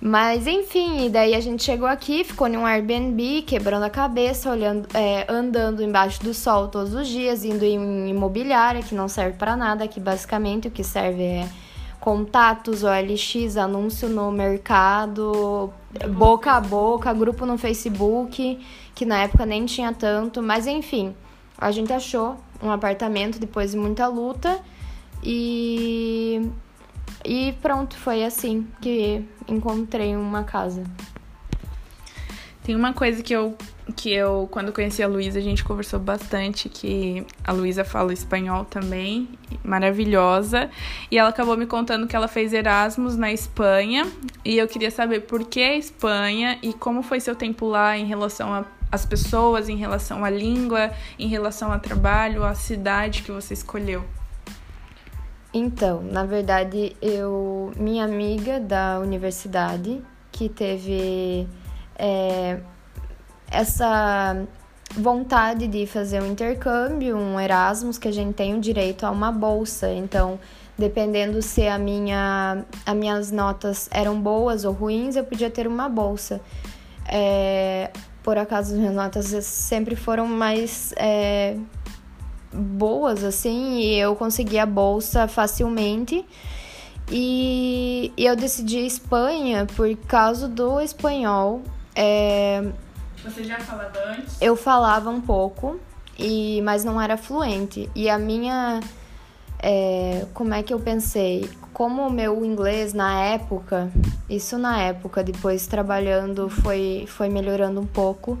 Mas 0.00 0.46
enfim, 0.46 1.10
daí 1.10 1.34
a 1.34 1.40
gente 1.40 1.62
chegou 1.62 1.86
aqui, 1.86 2.24
ficou 2.24 2.48
em 2.48 2.56
um 2.56 2.64
Airbnb, 2.64 3.42
quebrando 3.42 3.84
a 3.84 3.90
cabeça, 3.90 4.50
olhando, 4.50 4.88
é, 4.94 5.26
andando 5.28 5.82
embaixo 5.82 6.22
do 6.22 6.32
sol 6.32 6.68
todos 6.68 6.94
os 6.94 7.06
dias, 7.06 7.44
indo 7.44 7.64
em 7.64 8.08
imobiliária, 8.08 8.82
que 8.82 8.94
não 8.94 9.08
serve 9.08 9.36
para 9.36 9.56
nada, 9.56 9.86
que 9.86 10.00
basicamente 10.00 10.68
o 10.68 10.70
que 10.70 10.82
serve 10.82 11.22
é 11.22 11.48
contatos, 12.00 12.82
OLX, 12.82 13.56
anúncio 13.56 14.08
no 14.08 14.32
mercado, 14.32 15.72
boca 16.14 16.52
a 16.52 16.60
boca, 16.60 17.12
grupo 17.12 17.44
no 17.44 17.58
Facebook 17.58 18.58
que 18.94 19.06
na 19.06 19.22
época 19.22 19.46
nem 19.46 19.64
tinha 19.66 19.92
tanto, 19.92 20.42
mas 20.42 20.66
enfim, 20.66 21.14
a 21.56 21.70
gente 21.70 21.92
achou 21.92 22.36
um 22.62 22.70
apartamento 22.70 23.38
depois 23.38 23.72
de 23.72 23.76
muita 23.76 24.06
luta 24.06 24.60
e 25.22 26.50
e 27.24 27.52
pronto, 27.60 27.96
foi 27.96 28.24
assim 28.24 28.66
que 28.80 29.22
encontrei 29.46 30.16
uma 30.16 30.44
casa. 30.44 30.84
Tem 32.62 32.74
uma 32.74 32.92
coisa 32.92 33.22
que 33.22 33.34
eu 33.34 33.56
que 33.92 34.12
eu 34.12 34.48
quando 34.50 34.72
conheci 34.72 35.02
a 35.02 35.08
Luísa, 35.08 35.38
a 35.38 35.42
gente 35.42 35.64
conversou 35.64 35.98
bastante 35.98 36.68
que 36.68 37.26
a 37.44 37.52
Luísa 37.52 37.84
fala 37.84 38.12
espanhol 38.12 38.64
também, 38.64 39.28
maravilhosa, 39.64 40.70
e 41.10 41.18
ela 41.18 41.30
acabou 41.30 41.56
me 41.56 41.66
contando 41.66 42.06
que 42.06 42.14
ela 42.14 42.28
fez 42.28 42.52
Erasmus 42.52 43.16
na 43.16 43.32
Espanha, 43.32 44.10
e 44.44 44.58
eu 44.58 44.68
queria 44.68 44.90
saber 44.90 45.20
por 45.20 45.44
que 45.44 45.62
a 45.62 45.76
Espanha 45.76 46.58
e 46.62 46.72
como 46.72 47.02
foi 47.02 47.20
seu 47.20 47.34
tempo 47.34 47.66
lá 47.66 47.96
em 47.96 48.06
relação 48.06 48.64
as 48.92 49.06
pessoas, 49.06 49.68
em 49.68 49.76
relação 49.76 50.24
à 50.24 50.30
língua, 50.30 50.90
em 51.18 51.28
relação 51.28 51.72
ao 51.72 51.78
trabalho, 51.78 52.44
à 52.44 52.54
cidade 52.54 53.22
que 53.22 53.30
você 53.30 53.54
escolheu? 53.54 54.04
Então, 55.52 56.02
na 56.02 56.24
verdade, 56.24 56.96
eu, 57.00 57.72
minha 57.76 58.04
amiga 58.04 58.60
da 58.60 59.00
universidade, 59.00 60.00
que 60.30 60.48
teve 60.48 61.46
é, 61.96 62.60
essa 63.50 64.46
vontade 64.96 65.66
de 65.66 65.86
fazer 65.86 66.22
um 66.22 66.26
intercâmbio, 66.26 67.16
um 67.16 67.38
Erasmus, 67.38 67.98
que 67.98 68.08
a 68.08 68.12
gente 68.12 68.34
tem 68.34 68.54
o 68.54 68.60
direito 68.60 69.04
a 69.04 69.10
uma 69.10 69.30
bolsa. 69.30 69.92
Então, 69.92 70.38
dependendo 70.78 71.42
se 71.42 71.66
a 71.66 71.78
minha, 71.78 72.64
as 72.84 72.96
minhas 72.96 73.30
notas 73.30 73.88
eram 73.92 74.20
boas 74.20 74.64
ou 74.64 74.72
ruins, 74.72 75.16
eu 75.16 75.24
podia 75.24 75.50
ter 75.50 75.66
uma 75.66 75.88
bolsa. 75.88 76.40
É, 77.08 77.90
por 78.22 78.38
acaso 78.38 78.76
minhas 78.76 78.94
notas 78.94 79.44
sempre 79.44 79.96
foram 79.96 80.26
mais 80.26 80.92
é, 80.96 81.56
boas, 82.52 83.24
assim, 83.24 83.78
e 83.80 83.98
eu 83.98 84.14
consegui 84.16 84.58
a 84.58 84.66
bolsa 84.66 85.28
facilmente. 85.28 86.24
E, 87.12 88.12
e 88.16 88.24
eu 88.24 88.36
decidi 88.36 88.86
Espanha 88.86 89.66
por 89.76 89.94
causa 89.96 90.48
do 90.48 90.80
espanhol. 90.80 91.60
É, 91.94 92.62
Você 93.22 93.44
já 93.44 93.58
falava 93.60 93.98
antes? 94.06 94.40
Eu 94.40 94.56
falava 94.56 95.10
um 95.10 95.20
pouco, 95.20 95.78
e 96.18 96.60
mas 96.62 96.84
não 96.84 97.00
era 97.00 97.16
fluente. 97.16 97.88
E 97.94 98.08
a 98.08 98.18
minha. 98.18 98.80
É, 99.62 100.26
como 100.32 100.54
é 100.54 100.62
que 100.62 100.72
eu 100.72 100.80
pensei? 100.80 101.48
como 101.80 102.06
o 102.06 102.12
meu 102.12 102.44
inglês 102.44 102.92
na 102.92 103.22
época, 103.22 103.90
isso 104.28 104.58
na 104.58 104.82
época, 104.82 105.24
depois 105.24 105.66
trabalhando 105.66 106.50
foi, 106.50 107.04
foi 107.08 107.30
melhorando 107.30 107.80
um 107.80 107.86
pouco, 107.86 108.38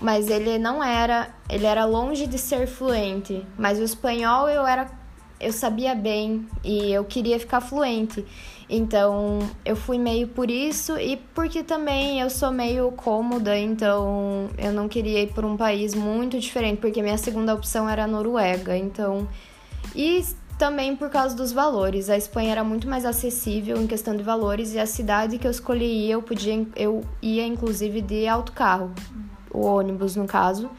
mas 0.00 0.28
ele 0.28 0.58
não 0.58 0.82
era, 0.82 1.28
ele 1.48 1.64
era 1.64 1.84
longe 1.84 2.26
de 2.26 2.38
ser 2.38 2.66
fluente, 2.66 3.46
mas 3.56 3.78
o 3.78 3.84
espanhol 3.84 4.48
eu 4.48 4.66
era 4.66 4.90
eu 5.38 5.52
sabia 5.52 5.94
bem 5.94 6.48
e 6.64 6.92
eu 6.92 7.04
queria 7.04 7.38
ficar 7.38 7.60
fluente. 7.60 8.24
Então, 8.74 9.38
eu 9.66 9.76
fui 9.76 9.98
meio 9.98 10.28
por 10.28 10.50
isso 10.50 10.98
e 10.98 11.18
porque 11.34 11.62
também 11.62 12.20
eu 12.20 12.30
sou 12.30 12.50
meio 12.50 12.90
cômoda, 12.92 13.54
então 13.58 14.48
eu 14.56 14.72
não 14.72 14.88
queria 14.88 15.20
ir 15.20 15.30
para 15.30 15.46
um 15.46 15.58
país 15.58 15.94
muito 15.94 16.40
diferente, 16.40 16.80
porque 16.80 17.02
minha 17.02 17.18
segunda 17.18 17.52
opção 17.52 17.86
era 17.86 18.04
a 18.04 18.06
Noruega. 18.06 18.74
Então, 18.74 19.28
e 19.94 20.24
também 20.58 20.96
por 20.96 21.10
causa 21.10 21.36
dos 21.36 21.52
valores. 21.52 22.08
A 22.08 22.16
Espanha 22.16 22.52
era 22.52 22.64
muito 22.64 22.88
mais 22.88 23.04
acessível 23.04 23.76
em 23.76 23.86
questão 23.86 24.16
de 24.16 24.22
valores 24.22 24.72
e 24.72 24.78
a 24.78 24.86
cidade 24.86 25.36
que 25.36 25.46
eu 25.46 25.50
escolhi 25.50 26.10
eu 26.10 26.22
podia 26.22 26.66
eu 26.74 27.04
ia 27.20 27.46
inclusive 27.46 28.00
de 28.00 28.26
autocarro, 28.26 28.90
o 29.50 29.66
ônibus 29.66 30.16
no 30.16 30.26
caso. 30.26 30.70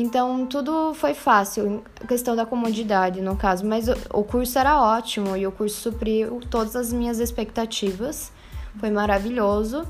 Então 0.00 0.46
tudo 0.46 0.94
foi 0.94 1.12
fácil, 1.12 1.82
questão 2.06 2.36
da 2.36 2.46
comodidade 2.46 3.20
no 3.20 3.34
caso, 3.34 3.66
mas 3.66 3.88
o, 3.88 3.96
o 4.14 4.22
curso 4.22 4.56
era 4.56 4.80
ótimo 4.80 5.36
e 5.36 5.44
o 5.44 5.50
curso 5.50 5.80
supriu 5.80 6.38
todas 6.48 6.76
as 6.76 6.92
minhas 6.92 7.18
expectativas. 7.18 8.30
Foi 8.78 8.90
maravilhoso. 8.90 9.84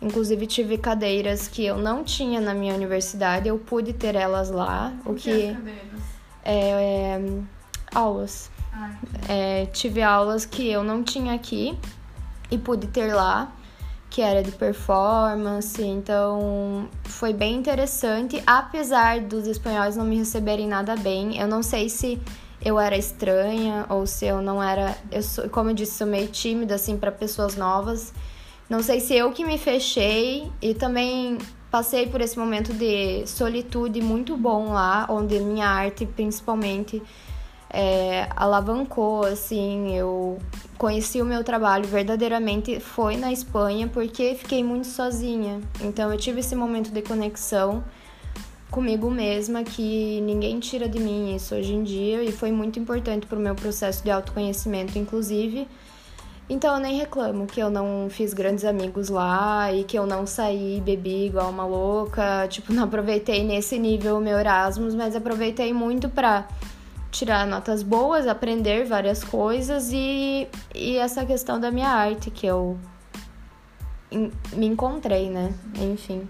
Inclusive 0.00 0.46
tive 0.46 0.78
cadeiras 0.78 1.46
que 1.46 1.62
eu 1.62 1.76
não 1.76 2.02
tinha 2.02 2.40
na 2.40 2.54
minha 2.54 2.74
universidade, 2.74 3.50
eu 3.50 3.58
pude 3.58 3.92
ter 3.92 4.14
elas 4.14 4.50
lá, 4.50 4.94
o 5.04 5.12
que, 5.12 5.30
que 5.30 5.56
é, 6.42 6.70
é 6.70 7.20
aulas. 7.94 8.50
É, 9.28 9.66
tive 9.66 10.02
aulas 10.02 10.46
que 10.46 10.70
eu 10.70 10.82
não 10.82 11.02
tinha 11.02 11.34
aqui 11.34 11.78
e 12.50 12.56
pude 12.56 12.86
ter 12.86 13.12
lá, 13.12 13.52
que 14.10 14.20
era 14.20 14.42
de 14.42 14.50
performance, 14.50 15.80
então 15.80 16.88
foi 17.04 17.32
bem 17.32 17.54
interessante, 17.54 18.42
apesar 18.44 19.20
dos 19.20 19.46
espanhóis 19.46 19.96
não 19.96 20.04
me 20.04 20.18
receberem 20.18 20.66
nada 20.66 20.96
bem. 20.96 21.38
Eu 21.38 21.46
não 21.46 21.62
sei 21.62 21.88
se 21.88 22.20
eu 22.62 22.78
era 22.78 22.96
estranha 22.96 23.86
ou 23.88 24.04
se 24.06 24.26
eu 24.26 24.42
não 24.42 24.60
era, 24.60 24.98
eu 25.12 25.22
sou, 25.22 25.48
como 25.48 25.70
eu 25.70 25.74
disse, 25.74 25.92
sou 25.92 26.08
meio 26.08 26.26
tímida 26.26 26.74
assim 26.74 26.96
para 26.96 27.12
pessoas 27.12 27.54
novas. 27.54 28.12
Não 28.68 28.82
sei 28.82 28.98
se 28.98 29.14
eu 29.14 29.30
que 29.30 29.44
me 29.44 29.56
fechei 29.56 30.50
e 30.60 30.74
também 30.74 31.38
passei 31.70 32.08
por 32.08 32.20
esse 32.20 32.36
momento 32.36 32.72
de 32.72 33.24
solitude 33.26 34.02
muito 34.02 34.36
bom 34.36 34.72
lá, 34.72 35.06
onde 35.08 35.38
minha 35.38 35.68
arte 35.68 36.04
principalmente 36.04 37.00
é, 37.72 38.28
alavancou, 38.34 39.24
assim, 39.24 39.96
eu 39.96 40.38
conheci 40.76 41.20
o 41.20 41.24
meu 41.24 41.44
trabalho 41.44 41.86
verdadeiramente 41.86 42.80
foi 42.80 43.16
na 43.16 43.32
Espanha 43.32 43.88
porque 43.88 44.34
fiquei 44.34 44.64
muito 44.64 44.86
sozinha. 44.86 45.60
Então 45.80 46.12
eu 46.12 46.18
tive 46.18 46.40
esse 46.40 46.56
momento 46.56 46.90
de 46.90 47.02
conexão 47.02 47.84
comigo 48.70 49.10
mesma 49.10 49.62
que 49.64 50.20
ninguém 50.22 50.58
tira 50.60 50.88
de 50.88 50.98
mim 50.98 51.34
isso 51.34 51.54
hoje 51.54 51.74
em 51.74 51.82
dia 51.82 52.22
e 52.22 52.32
foi 52.32 52.52
muito 52.52 52.78
importante 52.78 53.26
para 53.26 53.38
o 53.38 53.40
meu 53.40 53.54
processo 53.54 54.02
de 54.02 54.10
autoconhecimento, 54.10 54.98
inclusive. 54.98 55.68
Então 56.48 56.74
eu 56.74 56.80
nem 56.80 56.98
reclamo 56.98 57.46
que 57.46 57.60
eu 57.60 57.70
não 57.70 58.08
fiz 58.10 58.34
grandes 58.34 58.64
amigos 58.64 59.08
lá 59.08 59.72
e 59.72 59.84
que 59.84 59.96
eu 59.96 60.04
não 60.04 60.26
saí 60.26 60.82
bebi 60.84 61.26
igual 61.26 61.48
uma 61.50 61.64
louca, 61.64 62.48
tipo, 62.48 62.72
não 62.72 62.84
aproveitei 62.84 63.44
nesse 63.44 63.78
nível 63.78 64.16
o 64.16 64.20
meu 64.20 64.36
Erasmus, 64.36 64.94
mas 64.94 65.14
aproveitei 65.14 65.72
muito 65.72 66.08
para 66.08 66.48
tirar 67.10 67.46
notas 67.46 67.82
boas, 67.82 68.26
aprender 68.26 68.84
várias 68.84 69.24
coisas 69.24 69.90
e, 69.92 70.48
e 70.74 70.96
essa 70.96 71.24
questão 71.24 71.58
da 71.58 71.70
minha 71.70 71.88
arte 71.88 72.30
que 72.30 72.46
eu 72.46 72.78
me 74.52 74.66
encontrei, 74.66 75.30
né? 75.30 75.52
Enfim. 75.76 76.28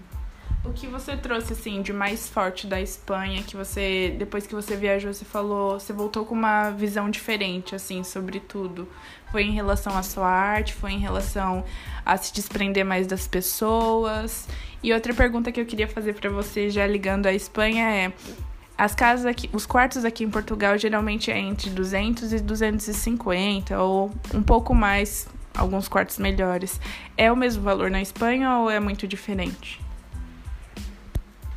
O 0.63 0.71
que 0.71 0.85
você 0.85 1.17
trouxe 1.17 1.53
assim 1.53 1.81
de 1.81 1.91
mais 1.91 2.29
forte 2.29 2.67
da 2.67 2.79
Espanha, 2.79 3.41
que 3.41 3.57
você 3.57 4.15
depois 4.19 4.45
que 4.45 4.53
você 4.53 4.75
viajou, 4.75 5.11
você 5.11 5.25
falou, 5.25 5.79
você 5.79 5.91
voltou 5.91 6.23
com 6.23 6.35
uma 6.35 6.69
visão 6.69 7.09
diferente 7.09 7.73
assim 7.73 8.03
sobre 8.03 8.39
tudo. 8.39 8.87
Foi 9.31 9.41
em 9.41 9.51
relação 9.53 9.97
à 9.97 10.03
sua 10.03 10.27
arte, 10.27 10.75
foi 10.75 10.91
em 10.91 10.99
relação 10.99 11.65
a 12.05 12.15
se 12.15 12.31
desprender 12.31 12.85
mais 12.85 13.07
das 13.07 13.27
pessoas. 13.27 14.47
E 14.83 14.93
outra 14.93 15.15
pergunta 15.15 15.51
que 15.51 15.59
eu 15.59 15.65
queria 15.65 15.87
fazer 15.87 16.13
para 16.13 16.29
você 16.29 16.69
já 16.69 16.85
ligando 16.85 17.25
à 17.25 17.33
Espanha 17.33 17.89
é 17.89 18.13
as 18.81 18.95
casas 18.95 19.27
aqui, 19.27 19.47
os 19.53 19.67
quartos 19.67 20.03
aqui 20.03 20.23
em 20.23 20.29
Portugal 20.31 20.75
geralmente 20.75 21.29
é 21.29 21.37
entre 21.37 21.69
200 21.69 22.33
e 22.33 22.39
250 22.39 23.79
ou 23.79 24.09
um 24.33 24.41
pouco 24.41 24.73
mais, 24.73 25.27
alguns 25.55 25.87
quartos 25.87 26.17
melhores. 26.17 26.81
É 27.15 27.31
o 27.31 27.35
mesmo 27.35 27.61
valor 27.61 27.91
na 27.91 28.01
Espanha 28.01 28.57
ou 28.57 28.71
é 28.71 28.79
muito 28.79 29.07
diferente? 29.07 29.79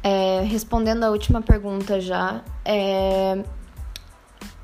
É, 0.02 0.42
respondendo 0.42 1.02
a 1.02 1.08
última 1.08 1.40
pergunta 1.40 1.98
já, 1.98 2.42
é, 2.62 3.42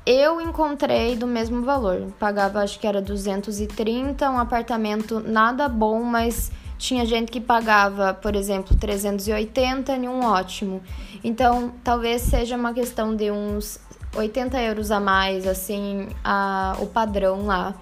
eu 0.05 0.39
encontrei 0.39 1.15
do 1.15 1.25
mesmo 1.25 1.63
valor. 1.63 2.13
Pagava, 2.19 2.61
acho 2.61 2.79
que 2.79 2.85
era 2.85 3.01
230, 3.01 4.29
um 4.29 4.37
apartamento 4.37 5.19
nada 5.19 5.67
bom, 5.67 6.03
mas 6.03 6.51
tinha 6.81 7.05
gente 7.05 7.31
que 7.31 7.39
pagava, 7.39 8.11
por 8.11 8.35
exemplo, 8.35 8.75
380 8.75 9.95
em 9.95 10.07
um 10.07 10.25
ótimo. 10.25 10.81
Então, 11.23 11.73
talvez 11.83 12.21
seja 12.21 12.55
uma 12.55 12.73
questão 12.73 13.15
de 13.15 13.31
uns 13.31 13.79
80 14.15 14.59
euros 14.61 14.91
a 14.91 14.99
mais, 14.99 15.45
assim, 15.47 16.07
a, 16.23 16.75
o 16.79 16.87
padrão 16.87 17.45
lá. 17.45 17.75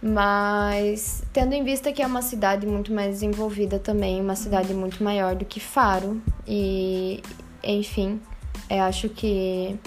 Mas, 0.00 1.24
tendo 1.32 1.54
em 1.54 1.64
vista 1.64 1.92
que 1.92 2.02
é 2.02 2.06
uma 2.06 2.22
cidade 2.22 2.66
muito 2.66 2.92
mais 2.92 3.10
desenvolvida 3.10 3.78
também, 3.78 4.20
uma 4.20 4.36
cidade 4.36 4.72
muito 4.72 5.02
maior 5.02 5.34
do 5.34 5.44
que 5.44 5.58
Faro, 5.58 6.20
e, 6.46 7.22
enfim, 7.62 8.20
acho 8.70 9.08
que 9.08 9.78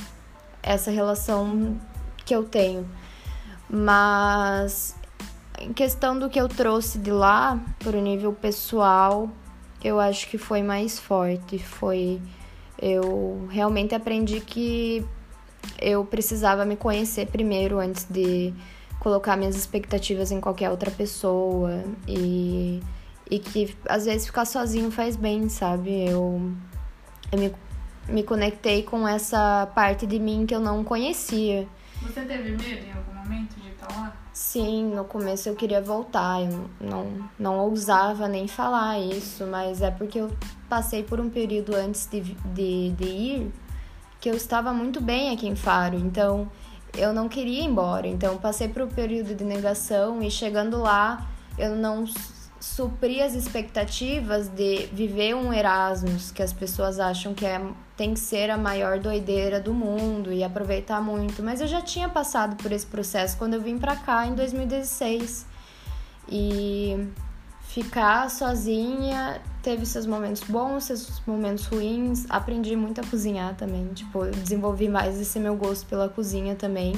essa 0.61 0.91
relação 0.91 1.77
que 2.25 2.35
eu 2.35 2.43
tenho. 2.43 2.85
Mas 3.69 4.95
em 5.59 5.73
questão 5.73 6.17
do 6.17 6.29
que 6.29 6.39
eu 6.39 6.49
trouxe 6.49 6.97
de 6.97 7.11
lá, 7.11 7.59
para 7.79 7.97
o 7.97 8.01
nível 8.01 8.33
pessoal, 8.33 9.29
eu 9.83 9.99
acho 9.99 10.27
que 10.27 10.37
foi 10.37 10.61
mais 10.63 10.99
forte. 10.99 11.59
Foi. 11.59 12.19
Eu 12.81 13.47
realmente 13.49 13.93
aprendi 13.93 14.41
que 14.41 15.05
eu 15.79 16.03
precisava 16.03 16.65
me 16.65 16.75
conhecer 16.75 17.27
primeiro 17.27 17.79
antes 17.79 18.05
de 18.09 18.53
colocar 18.99 19.35
minhas 19.35 19.55
expectativas 19.55 20.31
em 20.31 20.39
qualquer 20.39 20.69
outra 20.69 20.89
pessoa. 20.91 21.83
E, 22.07 22.81
e 23.29 23.39
que 23.39 23.75
às 23.87 24.05
vezes 24.05 24.25
ficar 24.25 24.45
sozinho 24.45 24.91
faz 24.91 25.15
bem, 25.15 25.49
sabe? 25.49 26.07
Eu, 26.07 26.51
eu 27.31 27.39
me, 27.39 27.55
me 28.07 28.23
conectei 28.23 28.83
com 28.83 29.07
essa 29.07 29.67
parte 29.75 30.05
de 30.05 30.19
mim 30.19 30.45
que 30.45 30.55
eu 30.55 30.59
não 30.59 30.83
conhecia. 30.83 31.67
Você 32.01 32.21
teve 32.21 32.51
medo 32.51 32.85
em 32.85 32.91
algum 32.91 33.13
momento 33.13 33.55
de 33.59 33.69
estar 33.69 33.87
lá? 33.95 34.20
Sim, 34.41 34.95
no 34.95 35.05
começo 35.05 35.47
eu 35.47 35.55
queria 35.55 35.79
voltar, 35.79 36.41
eu 36.41 36.67
não, 36.81 37.29
não 37.37 37.59
ousava 37.59 38.27
nem 38.27 38.47
falar 38.47 38.99
isso, 38.99 39.45
mas 39.45 39.83
é 39.83 39.91
porque 39.91 40.19
eu 40.19 40.31
passei 40.67 41.03
por 41.03 41.19
um 41.19 41.29
período 41.29 41.75
antes 41.75 42.07
de, 42.11 42.21
de, 42.21 42.89
de 42.89 43.03
ir 43.03 43.53
que 44.19 44.27
eu 44.27 44.33
estava 44.33 44.73
muito 44.73 44.99
bem 44.99 45.31
aqui 45.31 45.47
em 45.47 45.55
Faro, 45.55 45.95
então 45.95 46.49
eu 46.97 47.13
não 47.13 47.29
queria 47.29 47.61
ir 47.61 47.65
embora. 47.65 48.07
Então 48.07 48.35
passei 48.39 48.67
por 48.67 48.81
um 48.81 48.87
período 48.87 49.35
de 49.35 49.43
negação 49.43 50.23
e 50.23 50.31
chegando 50.31 50.81
lá 50.81 51.29
eu 51.55 51.75
não 51.75 52.03
suprir 52.61 53.23
as 53.23 53.33
expectativas 53.33 54.47
de 54.47 54.85
viver 54.93 55.35
um 55.35 55.51
Erasmus, 55.51 56.31
que 56.31 56.43
as 56.43 56.53
pessoas 56.53 56.99
acham 56.99 57.33
que 57.33 57.43
é, 57.43 57.59
tem 57.97 58.13
que 58.13 58.19
ser 58.19 58.51
a 58.51 58.57
maior 58.57 58.99
doideira 58.99 59.59
do 59.59 59.73
mundo 59.73 60.31
e 60.31 60.43
aproveitar 60.43 61.01
muito. 61.01 61.41
Mas 61.41 61.59
eu 61.59 61.67
já 61.67 61.81
tinha 61.81 62.07
passado 62.07 62.55
por 62.61 62.71
esse 62.71 62.85
processo 62.85 63.35
quando 63.37 63.55
eu 63.55 63.61
vim 63.61 63.79
para 63.79 63.95
cá 63.95 64.27
em 64.27 64.35
2016. 64.35 65.47
E 66.29 67.09
ficar 67.63 68.29
sozinha 68.29 69.41
teve 69.63 69.83
seus 69.83 70.05
momentos 70.05 70.43
bons, 70.43 70.83
seus 70.83 71.19
momentos 71.25 71.65
ruins. 71.65 72.27
Aprendi 72.29 72.75
muito 72.75 73.01
a 73.01 73.03
cozinhar 73.03 73.55
também, 73.55 73.87
tipo, 73.87 74.23
desenvolvi 74.27 74.87
mais 74.87 75.19
esse 75.19 75.39
meu 75.39 75.55
gosto 75.55 75.87
pela 75.87 76.07
cozinha 76.07 76.55
também. 76.55 76.93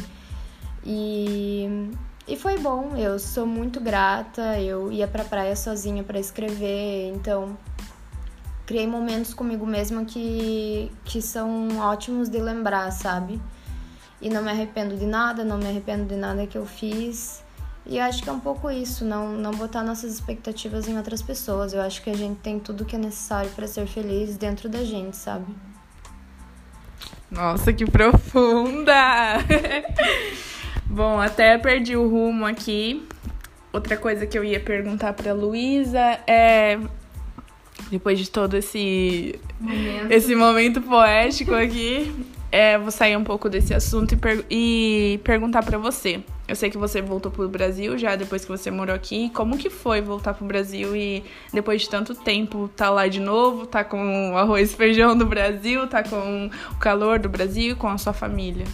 E 0.86 1.90
e 2.26 2.38
foi 2.38 2.58
bom, 2.58 2.96
eu 2.96 3.20
sou 3.20 3.46
muito 3.46 3.82
grata. 3.82 4.60
Eu 4.60 4.92
ia 4.92 5.08
pra 5.08 5.26
praia 5.26 5.56
sozinha 5.56 6.04
para 6.04 6.20
escrever, 6.20 7.12
então 7.14 7.58
criei 8.66 8.88
momentos 8.88 9.34
comigo 9.34 9.66
mesma 9.66 10.06
que, 10.06 10.90
que 11.04 11.22
são 11.22 11.80
ótimos 11.80 12.30
de 12.30 12.40
lembrar, 12.40 12.92
sabe? 12.92 13.42
E 14.22 14.30
não 14.30 14.42
me 14.42 14.52
arrependo 14.52 14.96
de 14.96 15.06
nada, 15.06 15.44
não 15.44 15.58
me 15.58 15.68
arrependo 15.68 16.06
de 16.06 16.16
nada 16.16 16.48
que 16.48 16.58
eu 16.58 16.66
fiz. 16.66 17.44
E 17.86 18.00
acho 18.00 18.24
que 18.24 18.30
é 18.30 18.32
um 18.32 18.40
pouco 18.40 18.72
isso, 18.72 19.04
não, 19.04 19.34
não 19.34 19.52
botar 19.52 19.84
nossas 19.84 20.14
expectativas 20.14 20.88
em 20.88 20.96
outras 20.98 21.22
pessoas. 21.22 21.74
Eu 21.74 21.82
acho 21.82 22.02
que 22.02 22.10
a 22.10 22.16
gente 22.16 22.40
tem 22.40 22.58
tudo 22.58 22.86
que 22.86 22.96
é 22.96 23.00
necessário 23.00 23.52
para 23.52 23.68
ser 23.68 23.86
feliz 23.86 24.38
dentro 24.38 24.70
da 24.70 24.86
gente, 24.86 25.18
sabe? 25.18 25.54
Nossa, 27.30 27.74
que 27.74 27.86
profunda! 27.86 28.94
Bom, 30.94 31.20
até 31.20 31.58
perdi 31.58 31.98
o 31.98 32.08
rumo 32.08 32.46
aqui. 32.46 33.04
Outra 33.72 33.98
coisa 33.98 34.28
que 34.28 34.38
eu 34.38 34.44
ia 34.44 34.60
perguntar 34.60 35.14
para 35.14 35.34
Luísa 35.34 36.20
é 36.28 36.78
depois 37.90 38.20
de 38.20 38.30
todo 38.30 38.56
esse 38.56 39.40
momento. 39.60 40.12
esse 40.12 40.36
momento 40.36 40.82
poético 40.82 41.56
aqui, 41.56 42.14
é, 42.52 42.78
vou 42.78 42.92
sair 42.92 43.18
um 43.18 43.24
pouco 43.24 43.50
desse 43.50 43.74
assunto 43.74 44.14
e, 44.14 44.18
per 44.18 44.46
e 44.52 45.20
perguntar 45.24 45.64
para 45.64 45.80
você. 45.80 46.24
Eu 46.48 46.56
sei 46.56 46.70
que 46.70 46.78
você 46.78 47.02
voltou 47.02 47.32
pro 47.32 47.50
Brasil 47.50 47.98
já 47.98 48.16
depois 48.16 48.46
que 48.46 48.52
você 48.52 48.70
morou 48.70 48.94
aqui. 48.94 49.32
Como 49.32 49.58
que 49.58 49.72
foi 49.72 50.00
voltar 50.00 50.36
pro 50.36 50.46
Brasil 50.46 50.96
e 50.96 51.24
depois 51.52 51.82
de 51.82 51.90
tanto 51.90 52.14
tempo 52.14 52.70
tá 52.76 52.92
lá 52.92 53.08
de 53.08 53.20
novo, 53.20 53.66
tá 53.66 53.84
com 53.84 54.34
o 54.34 54.38
arroz 54.38 54.72
e 54.72 54.76
feijão 54.76 55.18
do 55.18 55.26
Brasil, 55.26 55.88
tá 55.88 56.04
com 56.04 56.52
o 56.72 56.76
calor 56.76 57.18
do 57.18 57.30
Brasil, 57.30 57.76
com 57.76 57.88
a 57.88 57.98
sua 57.98 58.14
família? 58.14 58.68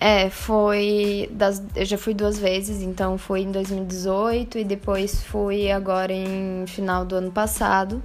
É, 0.00 0.30
foi. 0.30 1.28
Das, 1.30 1.62
eu 1.76 1.84
já 1.84 1.98
fui 1.98 2.14
duas 2.14 2.38
vezes, 2.38 2.80
então 2.80 3.18
foi 3.18 3.42
em 3.42 3.52
2018 3.52 4.58
e 4.58 4.64
depois 4.64 5.22
fui 5.22 5.70
agora 5.70 6.10
em 6.10 6.64
final 6.66 7.04
do 7.04 7.16
ano 7.16 7.30
passado. 7.30 8.02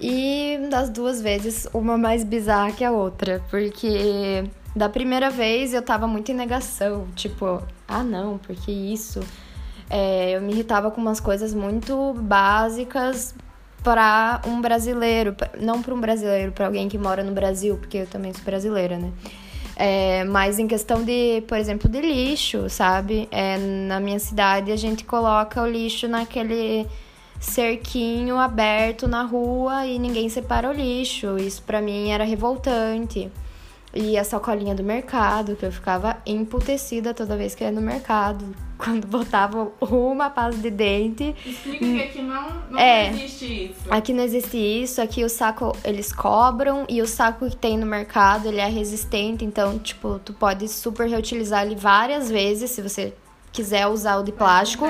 E 0.00 0.58
das 0.68 0.90
duas 0.90 1.22
vezes, 1.22 1.68
uma 1.72 1.96
mais 1.96 2.24
bizarra 2.24 2.72
que 2.72 2.82
a 2.82 2.90
outra, 2.90 3.40
porque 3.48 4.42
da 4.74 4.88
primeira 4.88 5.30
vez 5.30 5.72
eu 5.72 5.80
tava 5.80 6.08
muito 6.08 6.32
em 6.32 6.34
negação, 6.34 7.06
tipo, 7.14 7.62
ah 7.86 8.02
não, 8.02 8.38
porque 8.38 8.72
isso. 8.72 9.20
É, 9.88 10.32
eu 10.36 10.40
me 10.42 10.52
irritava 10.52 10.90
com 10.90 11.00
umas 11.00 11.20
coisas 11.20 11.54
muito 11.54 12.14
básicas 12.14 13.32
para 13.84 14.40
um 14.46 14.60
brasileiro, 14.60 15.36
não 15.60 15.82
para 15.82 15.94
um 15.94 16.00
brasileiro, 16.00 16.50
para 16.50 16.66
alguém 16.66 16.88
que 16.88 16.98
mora 16.98 17.22
no 17.22 17.32
Brasil, 17.32 17.76
porque 17.76 17.98
eu 17.98 18.06
também 18.06 18.32
sou 18.32 18.42
brasileira, 18.42 18.96
né? 18.96 19.12
É, 19.84 20.22
mas 20.22 20.60
em 20.60 20.68
questão 20.68 21.02
de, 21.02 21.42
por 21.48 21.58
exemplo, 21.58 21.88
de 21.88 22.00
lixo, 22.00 22.70
sabe? 22.70 23.26
É, 23.32 23.58
na 23.58 23.98
minha 23.98 24.20
cidade 24.20 24.70
a 24.70 24.76
gente 24.76 25.04
coloca 25.04 25.60
o 25.60 25.66
lixo 25.66 26.06
naquele 26.06 26.86
cerquinho 27.40 28.38
aberto 28.38 29.08
na 29.08 29.24
rua 29.24 29.84
e 29.84 29.98
ninguém 29.98 30.28
separa 30.28 30.70
o 30.70 30.72
lixo. 30.72 31.36
Isso 31.36 31.64
para 31.64 31.80
mim 31.80 32.10
era 32.10 32.22
revoltante. 32.22 33.28
E 33.94 34.16
a 34.16 34.24
sacolinha 34.24 34.74
do 34.74 34.82
mercado, 34.82 35.54
que 35.54 35.66
eu 35.66 35.72
ficava 35.72 36.16
emputecida 36.24 37.12
toda 37.12 37.36
vez 37.36 37.54
que 37.54 37.62
ia 37.62 37.70
no 37.70 37.80
mercado. 37.80 38.44
Quando 38.78 39.06
botava 39.06 39.70
uma 39.80 40.30
pasta 40.30 40.60
de 40.60 40.70
dente. 40.70 41.36
Explica 41.46 41.78
que 41.78 42.02
aqui 42.02 42.22
não, 42.22 42.50
não 42.70 42.78
é, 42.78 43.10
existe 43.10 43.66
isso. 43.66 43.80
Aqui 43.88 44.12
não 44.12 44.24
existe 44.24 44.56
isso. 44.56 45.00
Aqui 45.00 45.22
o 45.22 45.28
saco 45.28 45.76
eles 45.84 46.12
cobram 46.12 46.84
e 46.88 47.00
o 47.00 47.06
saco 47.06 47.48
que 47.48 47.54
tem 47.54 47.76
no 47.78 47.86
mercado 47.86 48.48
ele 48.48 48.58
é 48.58 48.66
resistente. 48.66 49.44
Então, 49.44 49.78
tipo, 49.78 50.18
tu 50.24 50.32
pode 50.32 50.66
super 50.68 51.08
reutilizar 51.08 51.64
ele 51.64 51.76
várias 51.76 52.30
vezes 52.30 52.70
se 52.70 52.82
você 52.82 53.14
quiser 53.52 53.86
usar 53.86 54.16
o 54.16 54.24
de 54.24 54.32
plástico. 54.32 54.86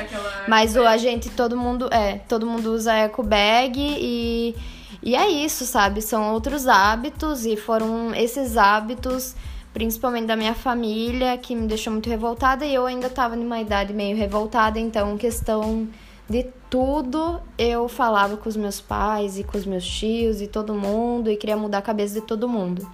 Mas 0.49 0.77
o 0.77 0.87
a 0.87 0.97
gente, 0.97 1.29
todo 1.29 1.57
mundo, 1.57 1.93
é, 1.93 2.19
todo 2.29 2.47
mundo 2.47 2.73
usa 2.73 2.95
eco 2.95 3.23
bag 3.23 3.75
e 3.79 4.55
e 5.03 5.17
é 5.17 5.29
isso, 5.29 5.65
sabe? 5.65 6.01
São 6.01 6.33
outros 6.33 6.69
hábitos 6.69 7.45
e 7.45 7.57
foram 7.57 8.15
esses 8.15 8.57
hábitos, 8.57 9.35
principalmente 9.75 10.27
da 10.27 10.37
minha 10.37 10.55
família, 10.55 11.37
que 11.37 11.57
me 11.57 11.67
deixou 11.67 11.93
muito 11.93 12.09
revoltada 12.09 12.65
e 12.65 12.73
eu 12.73 12.87
ainda 12.87 13.09
estava 13.09 13.35
numa 13.35 13.61
idade 13.61 13.93
meio 13.93 14.17
revoltada, 14.17 14.79
então 14.79 15.19
questão 15.19 15.89
de 16.29 16.47
tudo 16.71 17.41
eu 17.59 17.89
falava 17.89 18.37
com 18.37 18.49
os 18.49 18.57
meus 18.57 18.81
pais 18.81 19.39
e 19.39 19.45
com 19.45 19.59
os 19.59 19.67
meus 19.67 19.85
tios 19.85 20.41
e 20.41 20.47
todo 20.47 20.73
mundo 20.73 21.31
e 21.31 21.37
queria 21.37 21.57
mudar 21.57 21.79
a 21.79 21.83
cabeça 21.83 22.15
de 22.15 22.21
todo 22.21 22.49
mundo. 22.49 22.89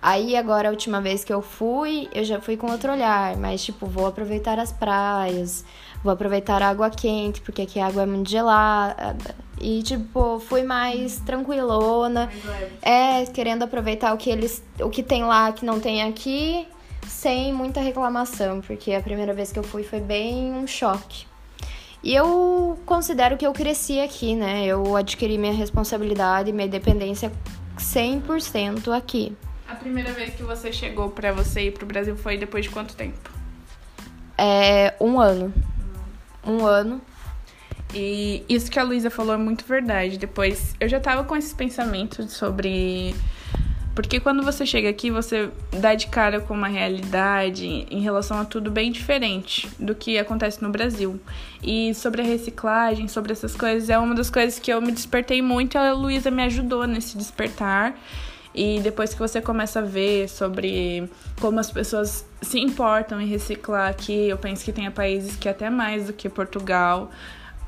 Aí 0.00 0.36
agora 0.36 0.68
a 0.68 0.70
última 0.70 1.00
vez 1.00 1.24
que 1.24 1.32
eu 1.32 1.40
fui, 1.40 2.08
eu 2.14 2.24
já 2.24 2.38
fui 2.38 2.58
com 2.58 2.70
outro 2.70 2.92
olhar, 2.92 3.38
mas 3.38 3.64
tipo, 3.64 3.86
vou 3.86 4.06
aproveitar 4.06 4.58
as 4.58 4.70
praias, 4.70 5.64
vou 6.04 6.12
aproveitar 6.12 6.62
a 6.62 6.68
água 6.68 6.90
quente, 6.90 7.40
porque 7.40 7.62
aqui 7.62 7.80
a 7.80 7.86
água 7.86 8.02
é 8.02 8.06
muito 8.06 8.30
gelada. 8.30 9.34
E, 9.58 9.82
tipo, 9.82 10.38
fui 10.38 10.62
mais 10.62 11.18
tranquilona. 11.20 12.30
É, 12.82 13.24
querendo 13.24 13.62
aproveitar 13.62 14.12
o 14.12 14.18
que 14.18 14.28
eles. 14.28 14.62
o 14.78 14.90
que 14.90 15.02
tem 15.02 15.24
lá 15.24 15.50
que 15.50 15.64
não 15.64 15.80
tem 15.80 16.02
aqui, 16.02 16.68
sem 17.08 17.52
muita 17.54 17.80
reclamação, 17.80 18.60
porque 18.60 18.92
a 18.92 19.00
primeira 19.00 19.32
vez 19.32 19.50
que 19.50 19.58
eu 19.58 19.62
fui 19.62 19.82
foi 19.82 20.00
bem 20.00 20.52
um 20.52 20.66
choque. 20.66 21.26
E 22.02 22.14
eu 22.14 22.78
considero 22.84 23.38
que 23.38 23.46
eu 23.46 23.52
cresci 23.54 23.98
aqui, 23.98 24.36
né? 24.36 24.66
Eu 24.66 24.94
adquiri 24.94 25.38
minha 25.38 25.54
responsabilidade, 25.54 26.52
minha 26.52 26.66
independência 26.66 27.32
100% 27.78 28.94
aqui. 28.94 29.34
A 29.66 29.74
primeira 29.74 30.12
vez 30.12 30.34
que 30.34 30.42
você 30.42 30.70
chegou 30.70 31.08
para 31.08 31.32
você 31.32 31.68
ir 31.68 31.70
pro 31.72 31.86
Brasil 31.86 32.14
foi 32.14 32.36
depois 32.36 32.66
de 32.66 32.70
quanto 32.70 32.94
tempo? 32.94 33.32
É, 34.36 34.92
um 35.00 35.18
ano 35.18 35.54
um 36.46 36.64
ano. 36.64 37.00
E 37.94 38.44
isso 38.48 38.70
que 38.70 38.78
a 38.78 38.82
Luísa 38.82 39.08
falou 39.08 39.34
é 39.34 39.38
muito 39.38 39.64
verdade. 39.64 40.18
Depois, 40.18 40.74
eu 40.80 40.88
já 40.88 40.98
tava 40.98 41.24
com 41.24 41.36
esses 41.36 41.52
pensamentos 41.52 42.32
sobre. 42.32 43.14
Porque 43.94 44.18
quando 44.18 44.42
você 44.42 44.66
chega 44.66 44.88
aqui, 44.88 45.08
você 45.08 45.48
dá 45.70 45.94
de 45.94 46.08
cara 46.08 46.40
com 46.40 46.52
uma 46.52 46.66
realidade 46.66 47.86
em 47.88 48.00
relação 48.00 48.40
a 48.40 48.44
tudo 48.44 48.68
bem 48.68 48.90
diferente 48.90 49.68
do 49.78 49.94
que 49.94 50.18
acontece 50.18 50.60
no 50.60 50.68
Brasil. 50.68 51.20
E 51.62 51.94
sobre 51.94 52.20
a 52.20 52.24
reciclagem, 52.24 53.06
sobre 53.06 53.30
essas 53.30 53.54
coisas, 53.54 53.88
é 53.88 53.96
uma 53.96 54.16
das 54.16 54.30
coisas 54.30 54.58
que 54.58 54.72
eu 54.72 54.82
me 54.82 54.90
despertei 54.90 55.40
muito 55.40 55.76
e 55.76 55.78
a 55.78 55.92
Luísa 55.92 56.28
me 56.28 56.42
ajudou 56.42 56.88
nesse 56.88 57.16
despertar. 57.16 57.94
E 58.54 58.78
depois 58.80 59.12
que 59.12 59.18
você 59.18 59.40
começa 59.40 59.80
a 59.80 59.82
ver 59.82 60.28
sobre 60.28 61.10
como 61.40 61.58
as 61.58 61.70
pessoas 61.70 62.24
se 62.40 62.60
importam 62.60 63.20
em 63.20 63.26
reciclar 63.26 63.90
aqui, 63.90 64.28
eu 64.28 64.38
penso 64.38 64.64
que 64.64 64.72
tem 64.72 64.88
países 64.90 65.36
que 65.36 65.48
até 65.48 65.68
mais 65.68 66.06
do 66.06 66.12
que 66.12 66.28
Portugal. 66.28 67.10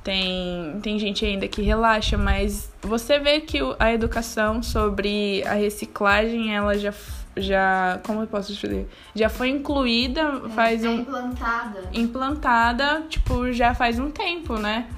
Tem, 0.05 0.79
tem 0.83 0.97
gente 1.01 1.25
ainda 1.25 1.49
que 1.49 1.61
relaxa, 1.63 2.17
mas 2.17 2.71
você 2.81 3.19
vê 3.19 3.41
que 3.41 3.59
a 3.77 3.93
educação 3.93 4.63
sobre 4.63 5.43
a 5.45 5.55
reciclagem, 5.55 6.55
ela 6.55 6.79
já 6.79 6.93
já, 7.37 8.01
como 8.05 8.23
eu 8.23 8.27
posso 8.27 8.53
dizer, 8.55 8.89
já 9.15 9.29
foi 9.29 9.51
incluída 9.51 10.41
é, 10.47 10.49
faz 10.51 10.83
tá 10.83 10.89
um 10.89 10.95
implantada. 10.95 11.83
Implantada, 11.93 13.03
tipo, 13.09 13.53
já 13.53 13.75
faz 13.75 13.99
um 13.99 14.11
tempo, 14.11 14.55
né? 14.55 14.89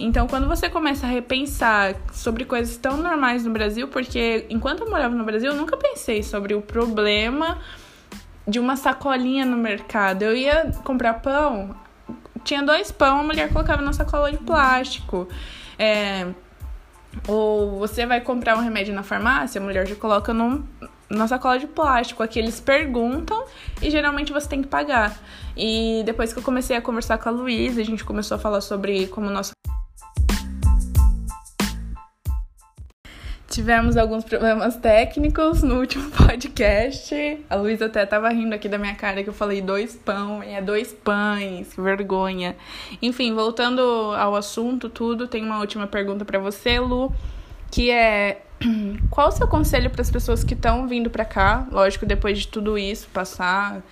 Então, 0.00 0.28
quando 0.28 0.46
você 0.46 0.68
começa 0.70 1.06
a 1.06 1.10
repensar 1.10 1.96
sobre 2.12 2.44
coisas 2.44 2.76
tão 2.76 2.96
normais 2.98 3.44
no 3.44 3.50
Brasil, 3.50 3.88
porque 3.88 4.46
enquanto 4.48 4.84
eu 4.84 4.90
morava 4.90 5.14
no 5.14 5.24
Brasil, 5.24 5.50
eu 5.50 5.56
nunca 5.56 5.76
pensei 5.76 6.22
sobre 6.22 6.54
o 6.54 6.62
problema 6.62 7.58
de 8.46 8.60
uma 8.60 8.76
sacolinha 8.76 9.44
no 9.44 9.56
mercado. 9.56 10.22
Eu 10.22 10.36
ia 10.36 10.72
comprar 10.84 11.14
pão, 11.14 11.74
tinha 12.44 12.62
dois 12.62 12.92
pão, 12.92 13.20
a 13.20 13.22
mulher 13.22 13.52
colocava 13.52 13.82
na 13.82 13.92
sacola 13.92 14.30
de 14.30 14.38
plástico. 14.38 15.28
É, 15.76 16.28
ou 17.26 17.78
você 17.78 18.06
vai 18.06 18.20
comprar 18.20 18.56
um 18.56 18.60
remédio 18.60 18.94
na 18.94 19.02
farmácia, 19.02 19.60
a 19.60 19.64
mulher 19.64 19.86
já 19.86 19.96
coloca 19.96 20.32
num, 20.32 20.64
na 21.10 21.26
sacola 21.26 21.58
de 21.58 21.66
plástico. 21.66 22.22
Aqui 22.22 22.38
eles 22.38 22.60
perguntam 22.60 23.44
e 23.82 23.90
geralmente 23.90 24.32
você 24.32 24.48
tem 24.48 24.62
que 24.62 24.68
pagar. 24.68 25.18
E 25.56 26.02
depois 26.06 26.32
que 26.32 26.38
eu 26.38 26.42
comecei 26.42 26.76
a 26.76 26.80
conversar 26.80 27.18
com 27.18 27.28
a 27.28 27.32
Luísa, 27.32 27.80
a 27.80 27.84
gente 27.84 28.04
começou 28.04 28.36
a 28.36 28.38
falar 28.38 28.60
sobre 28.60 29.08
como 29.08 29.28
nosso 29.28 29.57
Tivemos 33.58 33.96
alguns 33.96 34.22
problemas 34.22 34.76
técnicos 34.76 35.64
no 35.64 35.80
último 35.80 36.08
podcast. 36.16 37.12
A 37.50 37.56
Luísa 37.56 37.86
até 37.86 38.06
tava 38.06 38.28
rindo 38.28 38.54
aqui 38.54 38.68
da 38.68 38.78
minha 38.78 38.94
cara 38.94 39.20
que 39.24 39.28
eu 39.28 39.32
falei 39.32 39.60
dois 39.60 39.96
pão, 39.96 40.44
e 40.44 40.50
é 40.50 40.62
dois 40.62 40.92
pães, 40.92 41.74
que 41.74 41.80
vergonha. 41.80 42.54
Enfim, 43.02 43.34
voltando 43.34 43.80
ao 44.16 44.36
assunto, 44.36 44.88
tudo, 44.88 45.26
tem 45.26 45.44
uma 45.44 45.58
última 45.58 45.88
pergunta 45.88 46.24
para 46.24 46.38
você, 46.38 46.78
Lu, 46.78 47.12
que 47.68 47.90
é 47.90 48.42
qual 49.10 49.26
o 49.26 49.32
seu 49.32 49.48
conselho 49.48 49.90
para 49.90 50.02
as 50.02 50.10
pessoas 50.12 50.44
que 50.44 50.54
estão 50.54 50.86
vindo 50.86 51.10
para 51.10 51.24
cá? 51.24 51.66
Lógico, 51.72 52.06
depois 52.06 52.38
de 52.38 52.46
tudo 52.46 52.78
isso 52.78 53.08
passar, 53.12 53.82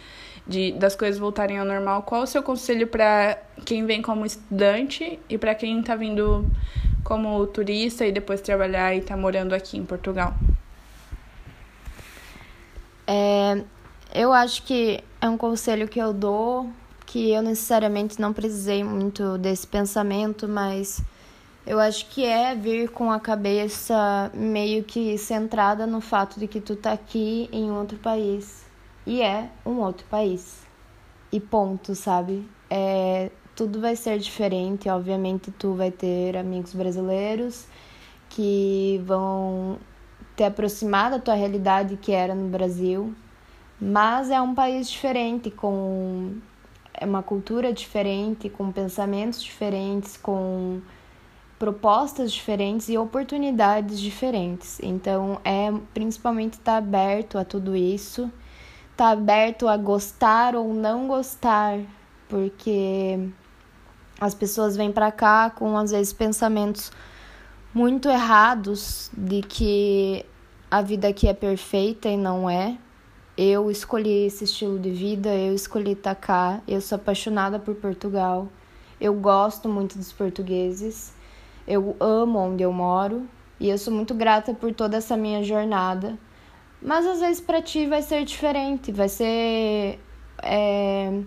de, 0.46 0.70
das 0.74 0.94
coisas 0.94 1.18
voltarem 1.18 1.58
ao 1.58 1.66
normal, 1.66 2.04
qual 2.04 2.22
o 2.22 2.26
seu 2.28 2.40
conselho 2.40 2.86
para 2.86 3.36
quem 3.64 3.84
vem 3.84 4.00
como 4.00 4.24
estudante 4.24 5.18
e 5.28 5.36
para 5.36 5.56
quem 5.56 5.80
está 5.80 5.96
vindo 5.96 6.48
como 7.06 7.46
turista 7.46 8.04
e 8.04 8.10
depois 8.10 8.40
trabalhar 8.40 8.92
e 8.92 8.98
estar 8.98 9.14
tá 9.14 9.20
morando 9.20 9.54
aqui 9.54 9.78
em 9.78 9.84
Portugal? 9.84 10.34
É, 13.06 13.62
eu 14.12 14.32
acho 14.32 14.64
que 14.64 15.04
é 15.20 15.28
um 15.28 15.38
conselho 15.38 15.86
que 15.86 16.00
eu 16.00 16.12
dou, 16.12 16.68
que 17.06 17.30
eu 17.30 17.42
necessariamente 17.42 18.20
não 18.20 18.32
precisei 18.32 18.82
muito 18.82 19.38
desse 19.38 19.68
pensamento, 19.68 20.48
mas 20.48 21.00
eu 21.64 21.78
acho 21.78 22.08
que 22.08 22.24
é 22.24 22.56
vir 22.56 22.88
com 22.90 23.12
a 23.12 23.20
cabeça 23.20 24.28
meio 24.34 24.82
que 24.82 25.16
centrada 25.16 25.86
no 25.86 26.00
fato 26.00 26.40
de 26.40 26.48
que 26.48 26.60
tu 26.60 26.74
tá 26.74 26.92
aqui 26.92 27.48
em 27.52 27.70
outro 27.70 27.98
país. 27.98 28.66
E 29.06 29.22
é 29.22 29.48
um 29.64 29.78
outro 29.78 30.04
país. 30.10 30.66
E 31.30 31.38
ponto, 31.38 31.94
sabe? 31.94 32.44
É, 32.68 33.30
tudo 33.56 33.80
vai 33.80 33.96
ser 33.96 34.18
diferente. 34.18 34.88
Obviamente, 34.88 35.50
tu 35.50 35.72
vai 35.72 35.90
ter 35.90 36.36
amigos 36.36 36.74
brasileiros 36.74 37.66
que 38.28 39.00
vão 39.04 39.78
te 40.36 40.44
aproximar 40.44 41.10
da 41.10 41.18
tua 41.18 41.34
realidade 41.34 41.96
que 41.96 42.12
era 42.12 42.34
no 42.34 42.48
Brasil, 42.48 43.14
mas 43.80 44.30
é 44.30 44.40
um 44.40 44.54
país 44.54 44.90
diferente, 44.90 45.50
com 45.50 46.34
é 46.98 47.04
uma 47.04 47.22
cultura 47.22 47.72
diferente, 47.72 48.48
com 48.48 48.72
pensamentos 48.72 49.42
diferentes, 49.42 50.16
com 50.16 50.80
propostas 51.58 52.32
diferentes 52.32 52.88
e 52.88 52.98
oportunidades 52.98 54.00
diferentes. 54.00 54.78
Então, 54.82 55.40
é 55.44 55.72
principalmente 55.92 56.54
estar 56.54 56.72
tá 56.72 56.78
aberto 56.78 57.38
a 57.38 57.44
tudo 57.44 57.76
isso, 57.76 58.30
estar 58.92 59.06
tá 59.06 59.10
aberto 59.10 59.68
a 59.68 59.76
gostar 59.76 60.54
ou 60.54 60.72
não 60.72 61.06
gostar, 61.06 61.80
porque 62.28 63.18
as 64.20 64.34
pessoas 64.34 64.76
vêm 64.76 64.90
para 64.90 65.12
cá 65.12 65.50
com 65.50 65.76
às 65.76 65.90
vezes 65.90 66.12
pensamentos 66.12 66.90
muito 67.74 68.08
errados 68.08 69.10
de 69.16 69.42
que 69.42 70.24
a 70.70 70.80
vida 70.80 71.08
aqui 71.08 71.28
é 71.28 71.34
perfeita 71.34 72.08
e 72.08 72.16
não 72.16 72.48
é. 72.48 72.78
Eu 73.36 73.70
escolhi 73.70 74.26
esse 74.26 74.44
estilo 74.44 74.78
de 74.78 74.90
vida, 74.90 75.28
eu 75.34 75.54
escolhi 75.54 75.92
estar 75.92 76.14
cá, 76.14 76.62
eu 76.66 76.80
sou 76.80 76.96
apaixonada 76.96 77.58
por 77.58 77.74
Portugal. 77.74 78.48
Eu 78.98 79.12
gosto 79.12 79.68
muito 79.68 79.98
dos 79.98 80.10
portugueses. 80.10 81.12
Eu 81.68 81.94
amo 82.00 82.38
onde 82.38 82.62
eu 82.62 82.72
moro 82.72 83.28
e 83.60 83.68
eu 83.68 83.76
sou 83.76 83.92
muito 83.92 84.14
grata 84.14 84.54
por 84.54 84.72
toda 84.72 84.96
essa 84.96 85.16
minha 85.16 85.42
jornada. 85.42 86.18
Mas 86.80 87.06
às 87.06 87.20
vezes 87.20 87.40
para 87.40 87.60
ti 87.60 87.86
vai 87.86 88.00
ser 88.00 88.24
diferente, 88.24 88.90
vai 88.90 89.08
ser 89.08 90.00
é, 90.42 91.20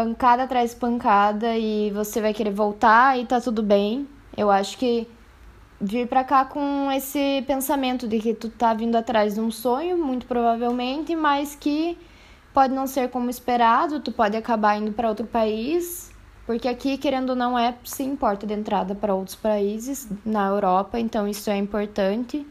pancada 0.00 0.44
atrás 0.44 0.74
pancada 0.74 1.58
e 1.58 1.90
você 1.90 2.22
vai 2.22 2.32
querer 2.32 2.52
voltar 2.52 3.18
e 3.18 3.26
tá 3.26 3.38
tudo 3.38 3.62
bem. 3.62 4.08
Eu 4.34 4.50
acho 4.50 4.78
que 4.78 5.06
vir 5.78 6.08
para 6.08 6.24
cá 6.24 6.44
com 6.44 6.90
esse 6.90 7.44
pensamento 7.46 8.08
de 8.08 8.18
que 8.18 8.32
tu 8.32 8.48
tá 8.48 8.72
vindo 8.72 8.96
atrás 8.96 9.34
de 9.34 9.40
um 9.40 9.50
sonho, 9.50 9.98
muito 9.98 10.24
provavelmente, 10.24 11.14
mas 11.14 11.54
que 11.54 11.98
pode 12.54 12.72
não 12.72 12.86
ser 12.86 13.10
como 13.10 13.28
esperado, 13.28 14.00
tu 14.00 14.10
pode 14.10 14.36
acabar 14.36 14.78
indo 14.78 14.92
para 14.92 15.08
outro 15.08 15.26
país, 15.26 16.10
porque 16.46 16.66
aqui, 16.66 16.96
querendo 16.96 17.30
ou 17.30 17.36
não, 17.36 17.58
é 17.58 17.74
sim 17.84 18.16
porta 18.16 18.46
de 18.46 18.54
entrada 18.54 18.94
para 18.94 19.14
outros 19.14 19.36
países 19.36 20.08
na 20.24 20.48
Europa, 20.48 20.98
então 20.98 21.28
isso 21.28 21.50
é 21.50 21.56
importante. 21.58 22.46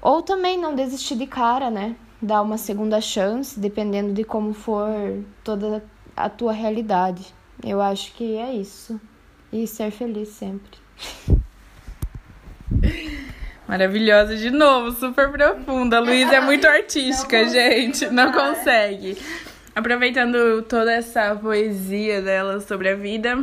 Ou 0.00 0.22
também 0.22 0.58
não 0.58 0.74
desistir 0.74 1.16
de 1.16 1.26
cara, 1.26 1.70
né? 1.70 1.94
dar 2.22 2.40
uma 2.40 2.56
segunda 2.56 3.00
chance, 3.00 3.58
dependendo 3.58 4.12
de 4.12 4.22
como 4.22 4.54
for 4.54 4.88
toda 5.42 5.84
a 6.16 6.28
tua 6.28 6.52
realidade. 6.52 7.34
Eu 7.64 7.80
acho 7.80 8.12
que 8.12 8.36
é 8.36 8.52
isso. 8.54 9.00
E 9.52 9.66
ser 9.66 9.90
feliz 9.90 10.28
sempre. 10.30 10.78
Maravilhosa 13.68 14.36
de 14.36 14.50
novo, 14.50 14.90
super 14.92 15.30
profunda. 15.30 15.98
A 15.98 16.00
Luísa 16.00 16.34
é 16.34 16.40
muito 16.40 16.66
artística, 16.66 17.42
não 17.42 17.48
gente. 17.48 18.06
Não 18.10 18.32
consegue. 18.32 19.16
Aproveitando 19.74 20.62
toda 20.62 20.92
essa 20.92 21.34
poesia 21.36 22.20
dela 22.20 22.60
sobre 22.60 22.90
a 22.90 22.94
vida, 22.94 23.36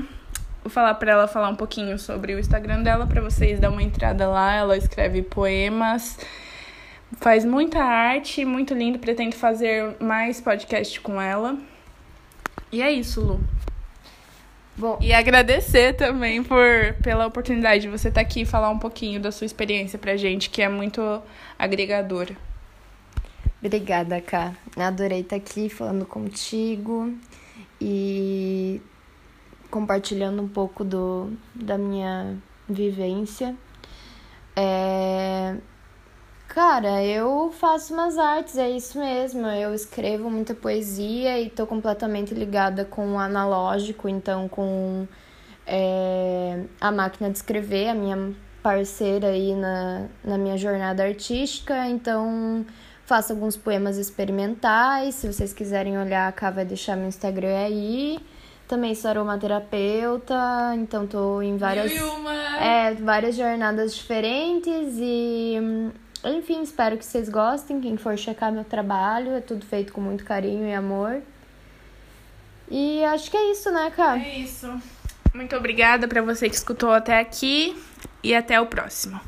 vou 0.62 0.70
falar 0.70 0.94
para 0.96 1.14
ela 1.14 1.28
falar 1.28 1.50
um 1.50 1.56
pouquinho 1.56 1.98
sobre 1.98 2.36
o 2.36 2.40
Instagram 2.40 2.84
dela 2.84 3.08
para 3.08 3.22
vocês 3.22 3.60
dar 3.60 3.72
uma 3.72 3.82
entrada 3.82 4.28
lá. 4.28 4.54
Ela 4.54 4.78
escreve 4.78 5.24
poemas, 5.24 6.20
faz 7.18 7.44
muita 7.46 7.80
arte, 7.80 8.46
muito 8.46 8.74
lindo. 8.76 9.00
Pretendo 9.00 9.36
fazer 9.36 9.96
mais 10.00 10.40
podcast 10.40 11.00
com 11.02 11.20
ela. 11.20 11.58
E 12.72 12.82
é 12.82 12.92
isso, 12.92 13.22
Lu. 13.22 13.40
Bom, 14.78 14.98
e 15.02 15.12
agradecer 15.12 15.94
também 15.94 16.42
por 16.42 16.94
pela 17.04 17.28
oportunidade 17.28 17.82
de 17.82 17.90
você 17.90 18.08
estar 18.08 18.22
tá 18.22 18.26
aqui 18.26 18.42
e 18.42 18.46
falar 18.46 18.70
um 18.70 18.80
pouquinho 18.80 19.20
da 19.20 19.32
sua 19.32 19.46
experiência 19.46 20.00
pra 20.00 20.16
gente, 20.16 20.50
que 20.50 20.62
é 20.62 20.70
muito 20.70 21.22
agregadora. 21.58 22.34
Obrigada, 23.62 24.22
Ká. 24.22 24.54
Adorei 24.78 25.20
estar 25.20 25.36
tá 25.36 25.36
aqui 25.36 25.68
falando 25.68 26.06
contigo 26.06 27.14
e 27.82 28.82
compartilhando 29.70 30.42
um 30.42 30.48
pouco 30.48 30.86
do, 30.86 31.34
da 31.54 31.78
minha 31.78 32.38
vivência. 32.70 33.54
É, 34.56 35.56
Cara, 36.50 37.04
eu 37.06 37.52
faço 37.52 37.94
umas 37.94 38.18
artes, 38.18 38.58
é 38.58 38.70
isso 38.70 38.98
mesmo. 39.00 39.46
Eu 39.46 39.74
escrevo 39.74 40.32
muita 40.32 40.56
poesia 40.56 41.40
e 41.40 41.48
tô 41.48 41.68
completamente 41.68 42.34
ligada 42.34 42.84
com 42.84 43.14
o 43.14 43.20
analógico, 43.20 44.10
então 44.10 44.50
com 44.50 45.08
é, 45.66 46.64
a 46.82 46.92
máquina 46.92 47.30
de 47.30 47.38
escrever, 47.38 47.90
a 47.90 47.94
minha 47.94 48.34
parceira 48.64 49.28
aí 49.28 49.54
na, 49.54 50.08
na 50.24 50.40
minha 50.40 50.58
jornada 50.58 51.04
artística. 51.04 51.88
Então 51.88 52.66
faço 53.06 53.32
alguns 53.32 53.56
poemas 53.56 53.98
experimentais. 53.98 55.16
Se 55.16 55.32
vocês 55.32 55.54
quiserem 55.54 56.00
olhar, 56.00 56.28
a 56.28 56.32
Cá 56.32 56.50
vai 56.50 56.66
deixar 56.66 56.96
meu 56.96 57.08
Instagram 57.08 57.58
aí. 57.58 58.20
Também 58.68 58.96
sou 58.96 59.10
aromaterapeuta, 59.10 60.74
então 60.76 61.06
tô 61.06 61.42
em 61.42 61.58
várias, 61.58 61.92
é, 62.60 62.94
várias 62.96 63.36
jornadas 63.36 63.96
diferentes 63.96 64.96
e 64.98 65.92
enfim, 66.26 66.62
espero 66.62 66.98
que 66.98 67.06
vocês 67.06 67.30
gostem. 67.30 67.80
Quem 67.80 67.98
for 67.98 68.18
checar 68.18 68.52
meu 68.52 68.64
trabalho, 68.64 69.34
é 69.34 69.42
tudo 69.42 69.66
feito 69.66 69.94
com 69.94 70.02
muito 70.02 70.24
carinho 70.26 70.68
e 70.68 70.74
amor. 70.74 71.22
E 72.70 73.04
acho 73.06 73.32
que 73.32 73.38
é 73.38 73.52
isso, 73.52 73.72
né, 73.72 73.92
cara? 73.96 74.20
É 74.20 74.40
isso. 74.40 74.68
Muito 75.34 75.56
obrigada 75.56 76.08
para 76.08 76.22
você 76.22 76.50
que 76.50 76.56
escutou 76.56 76.92
até 76.92 77.20
aqui 77.20 77.76
e 78.24 78.36
até 78.36 78.60
o 78.60 78.66
próximo. 78.66 79.20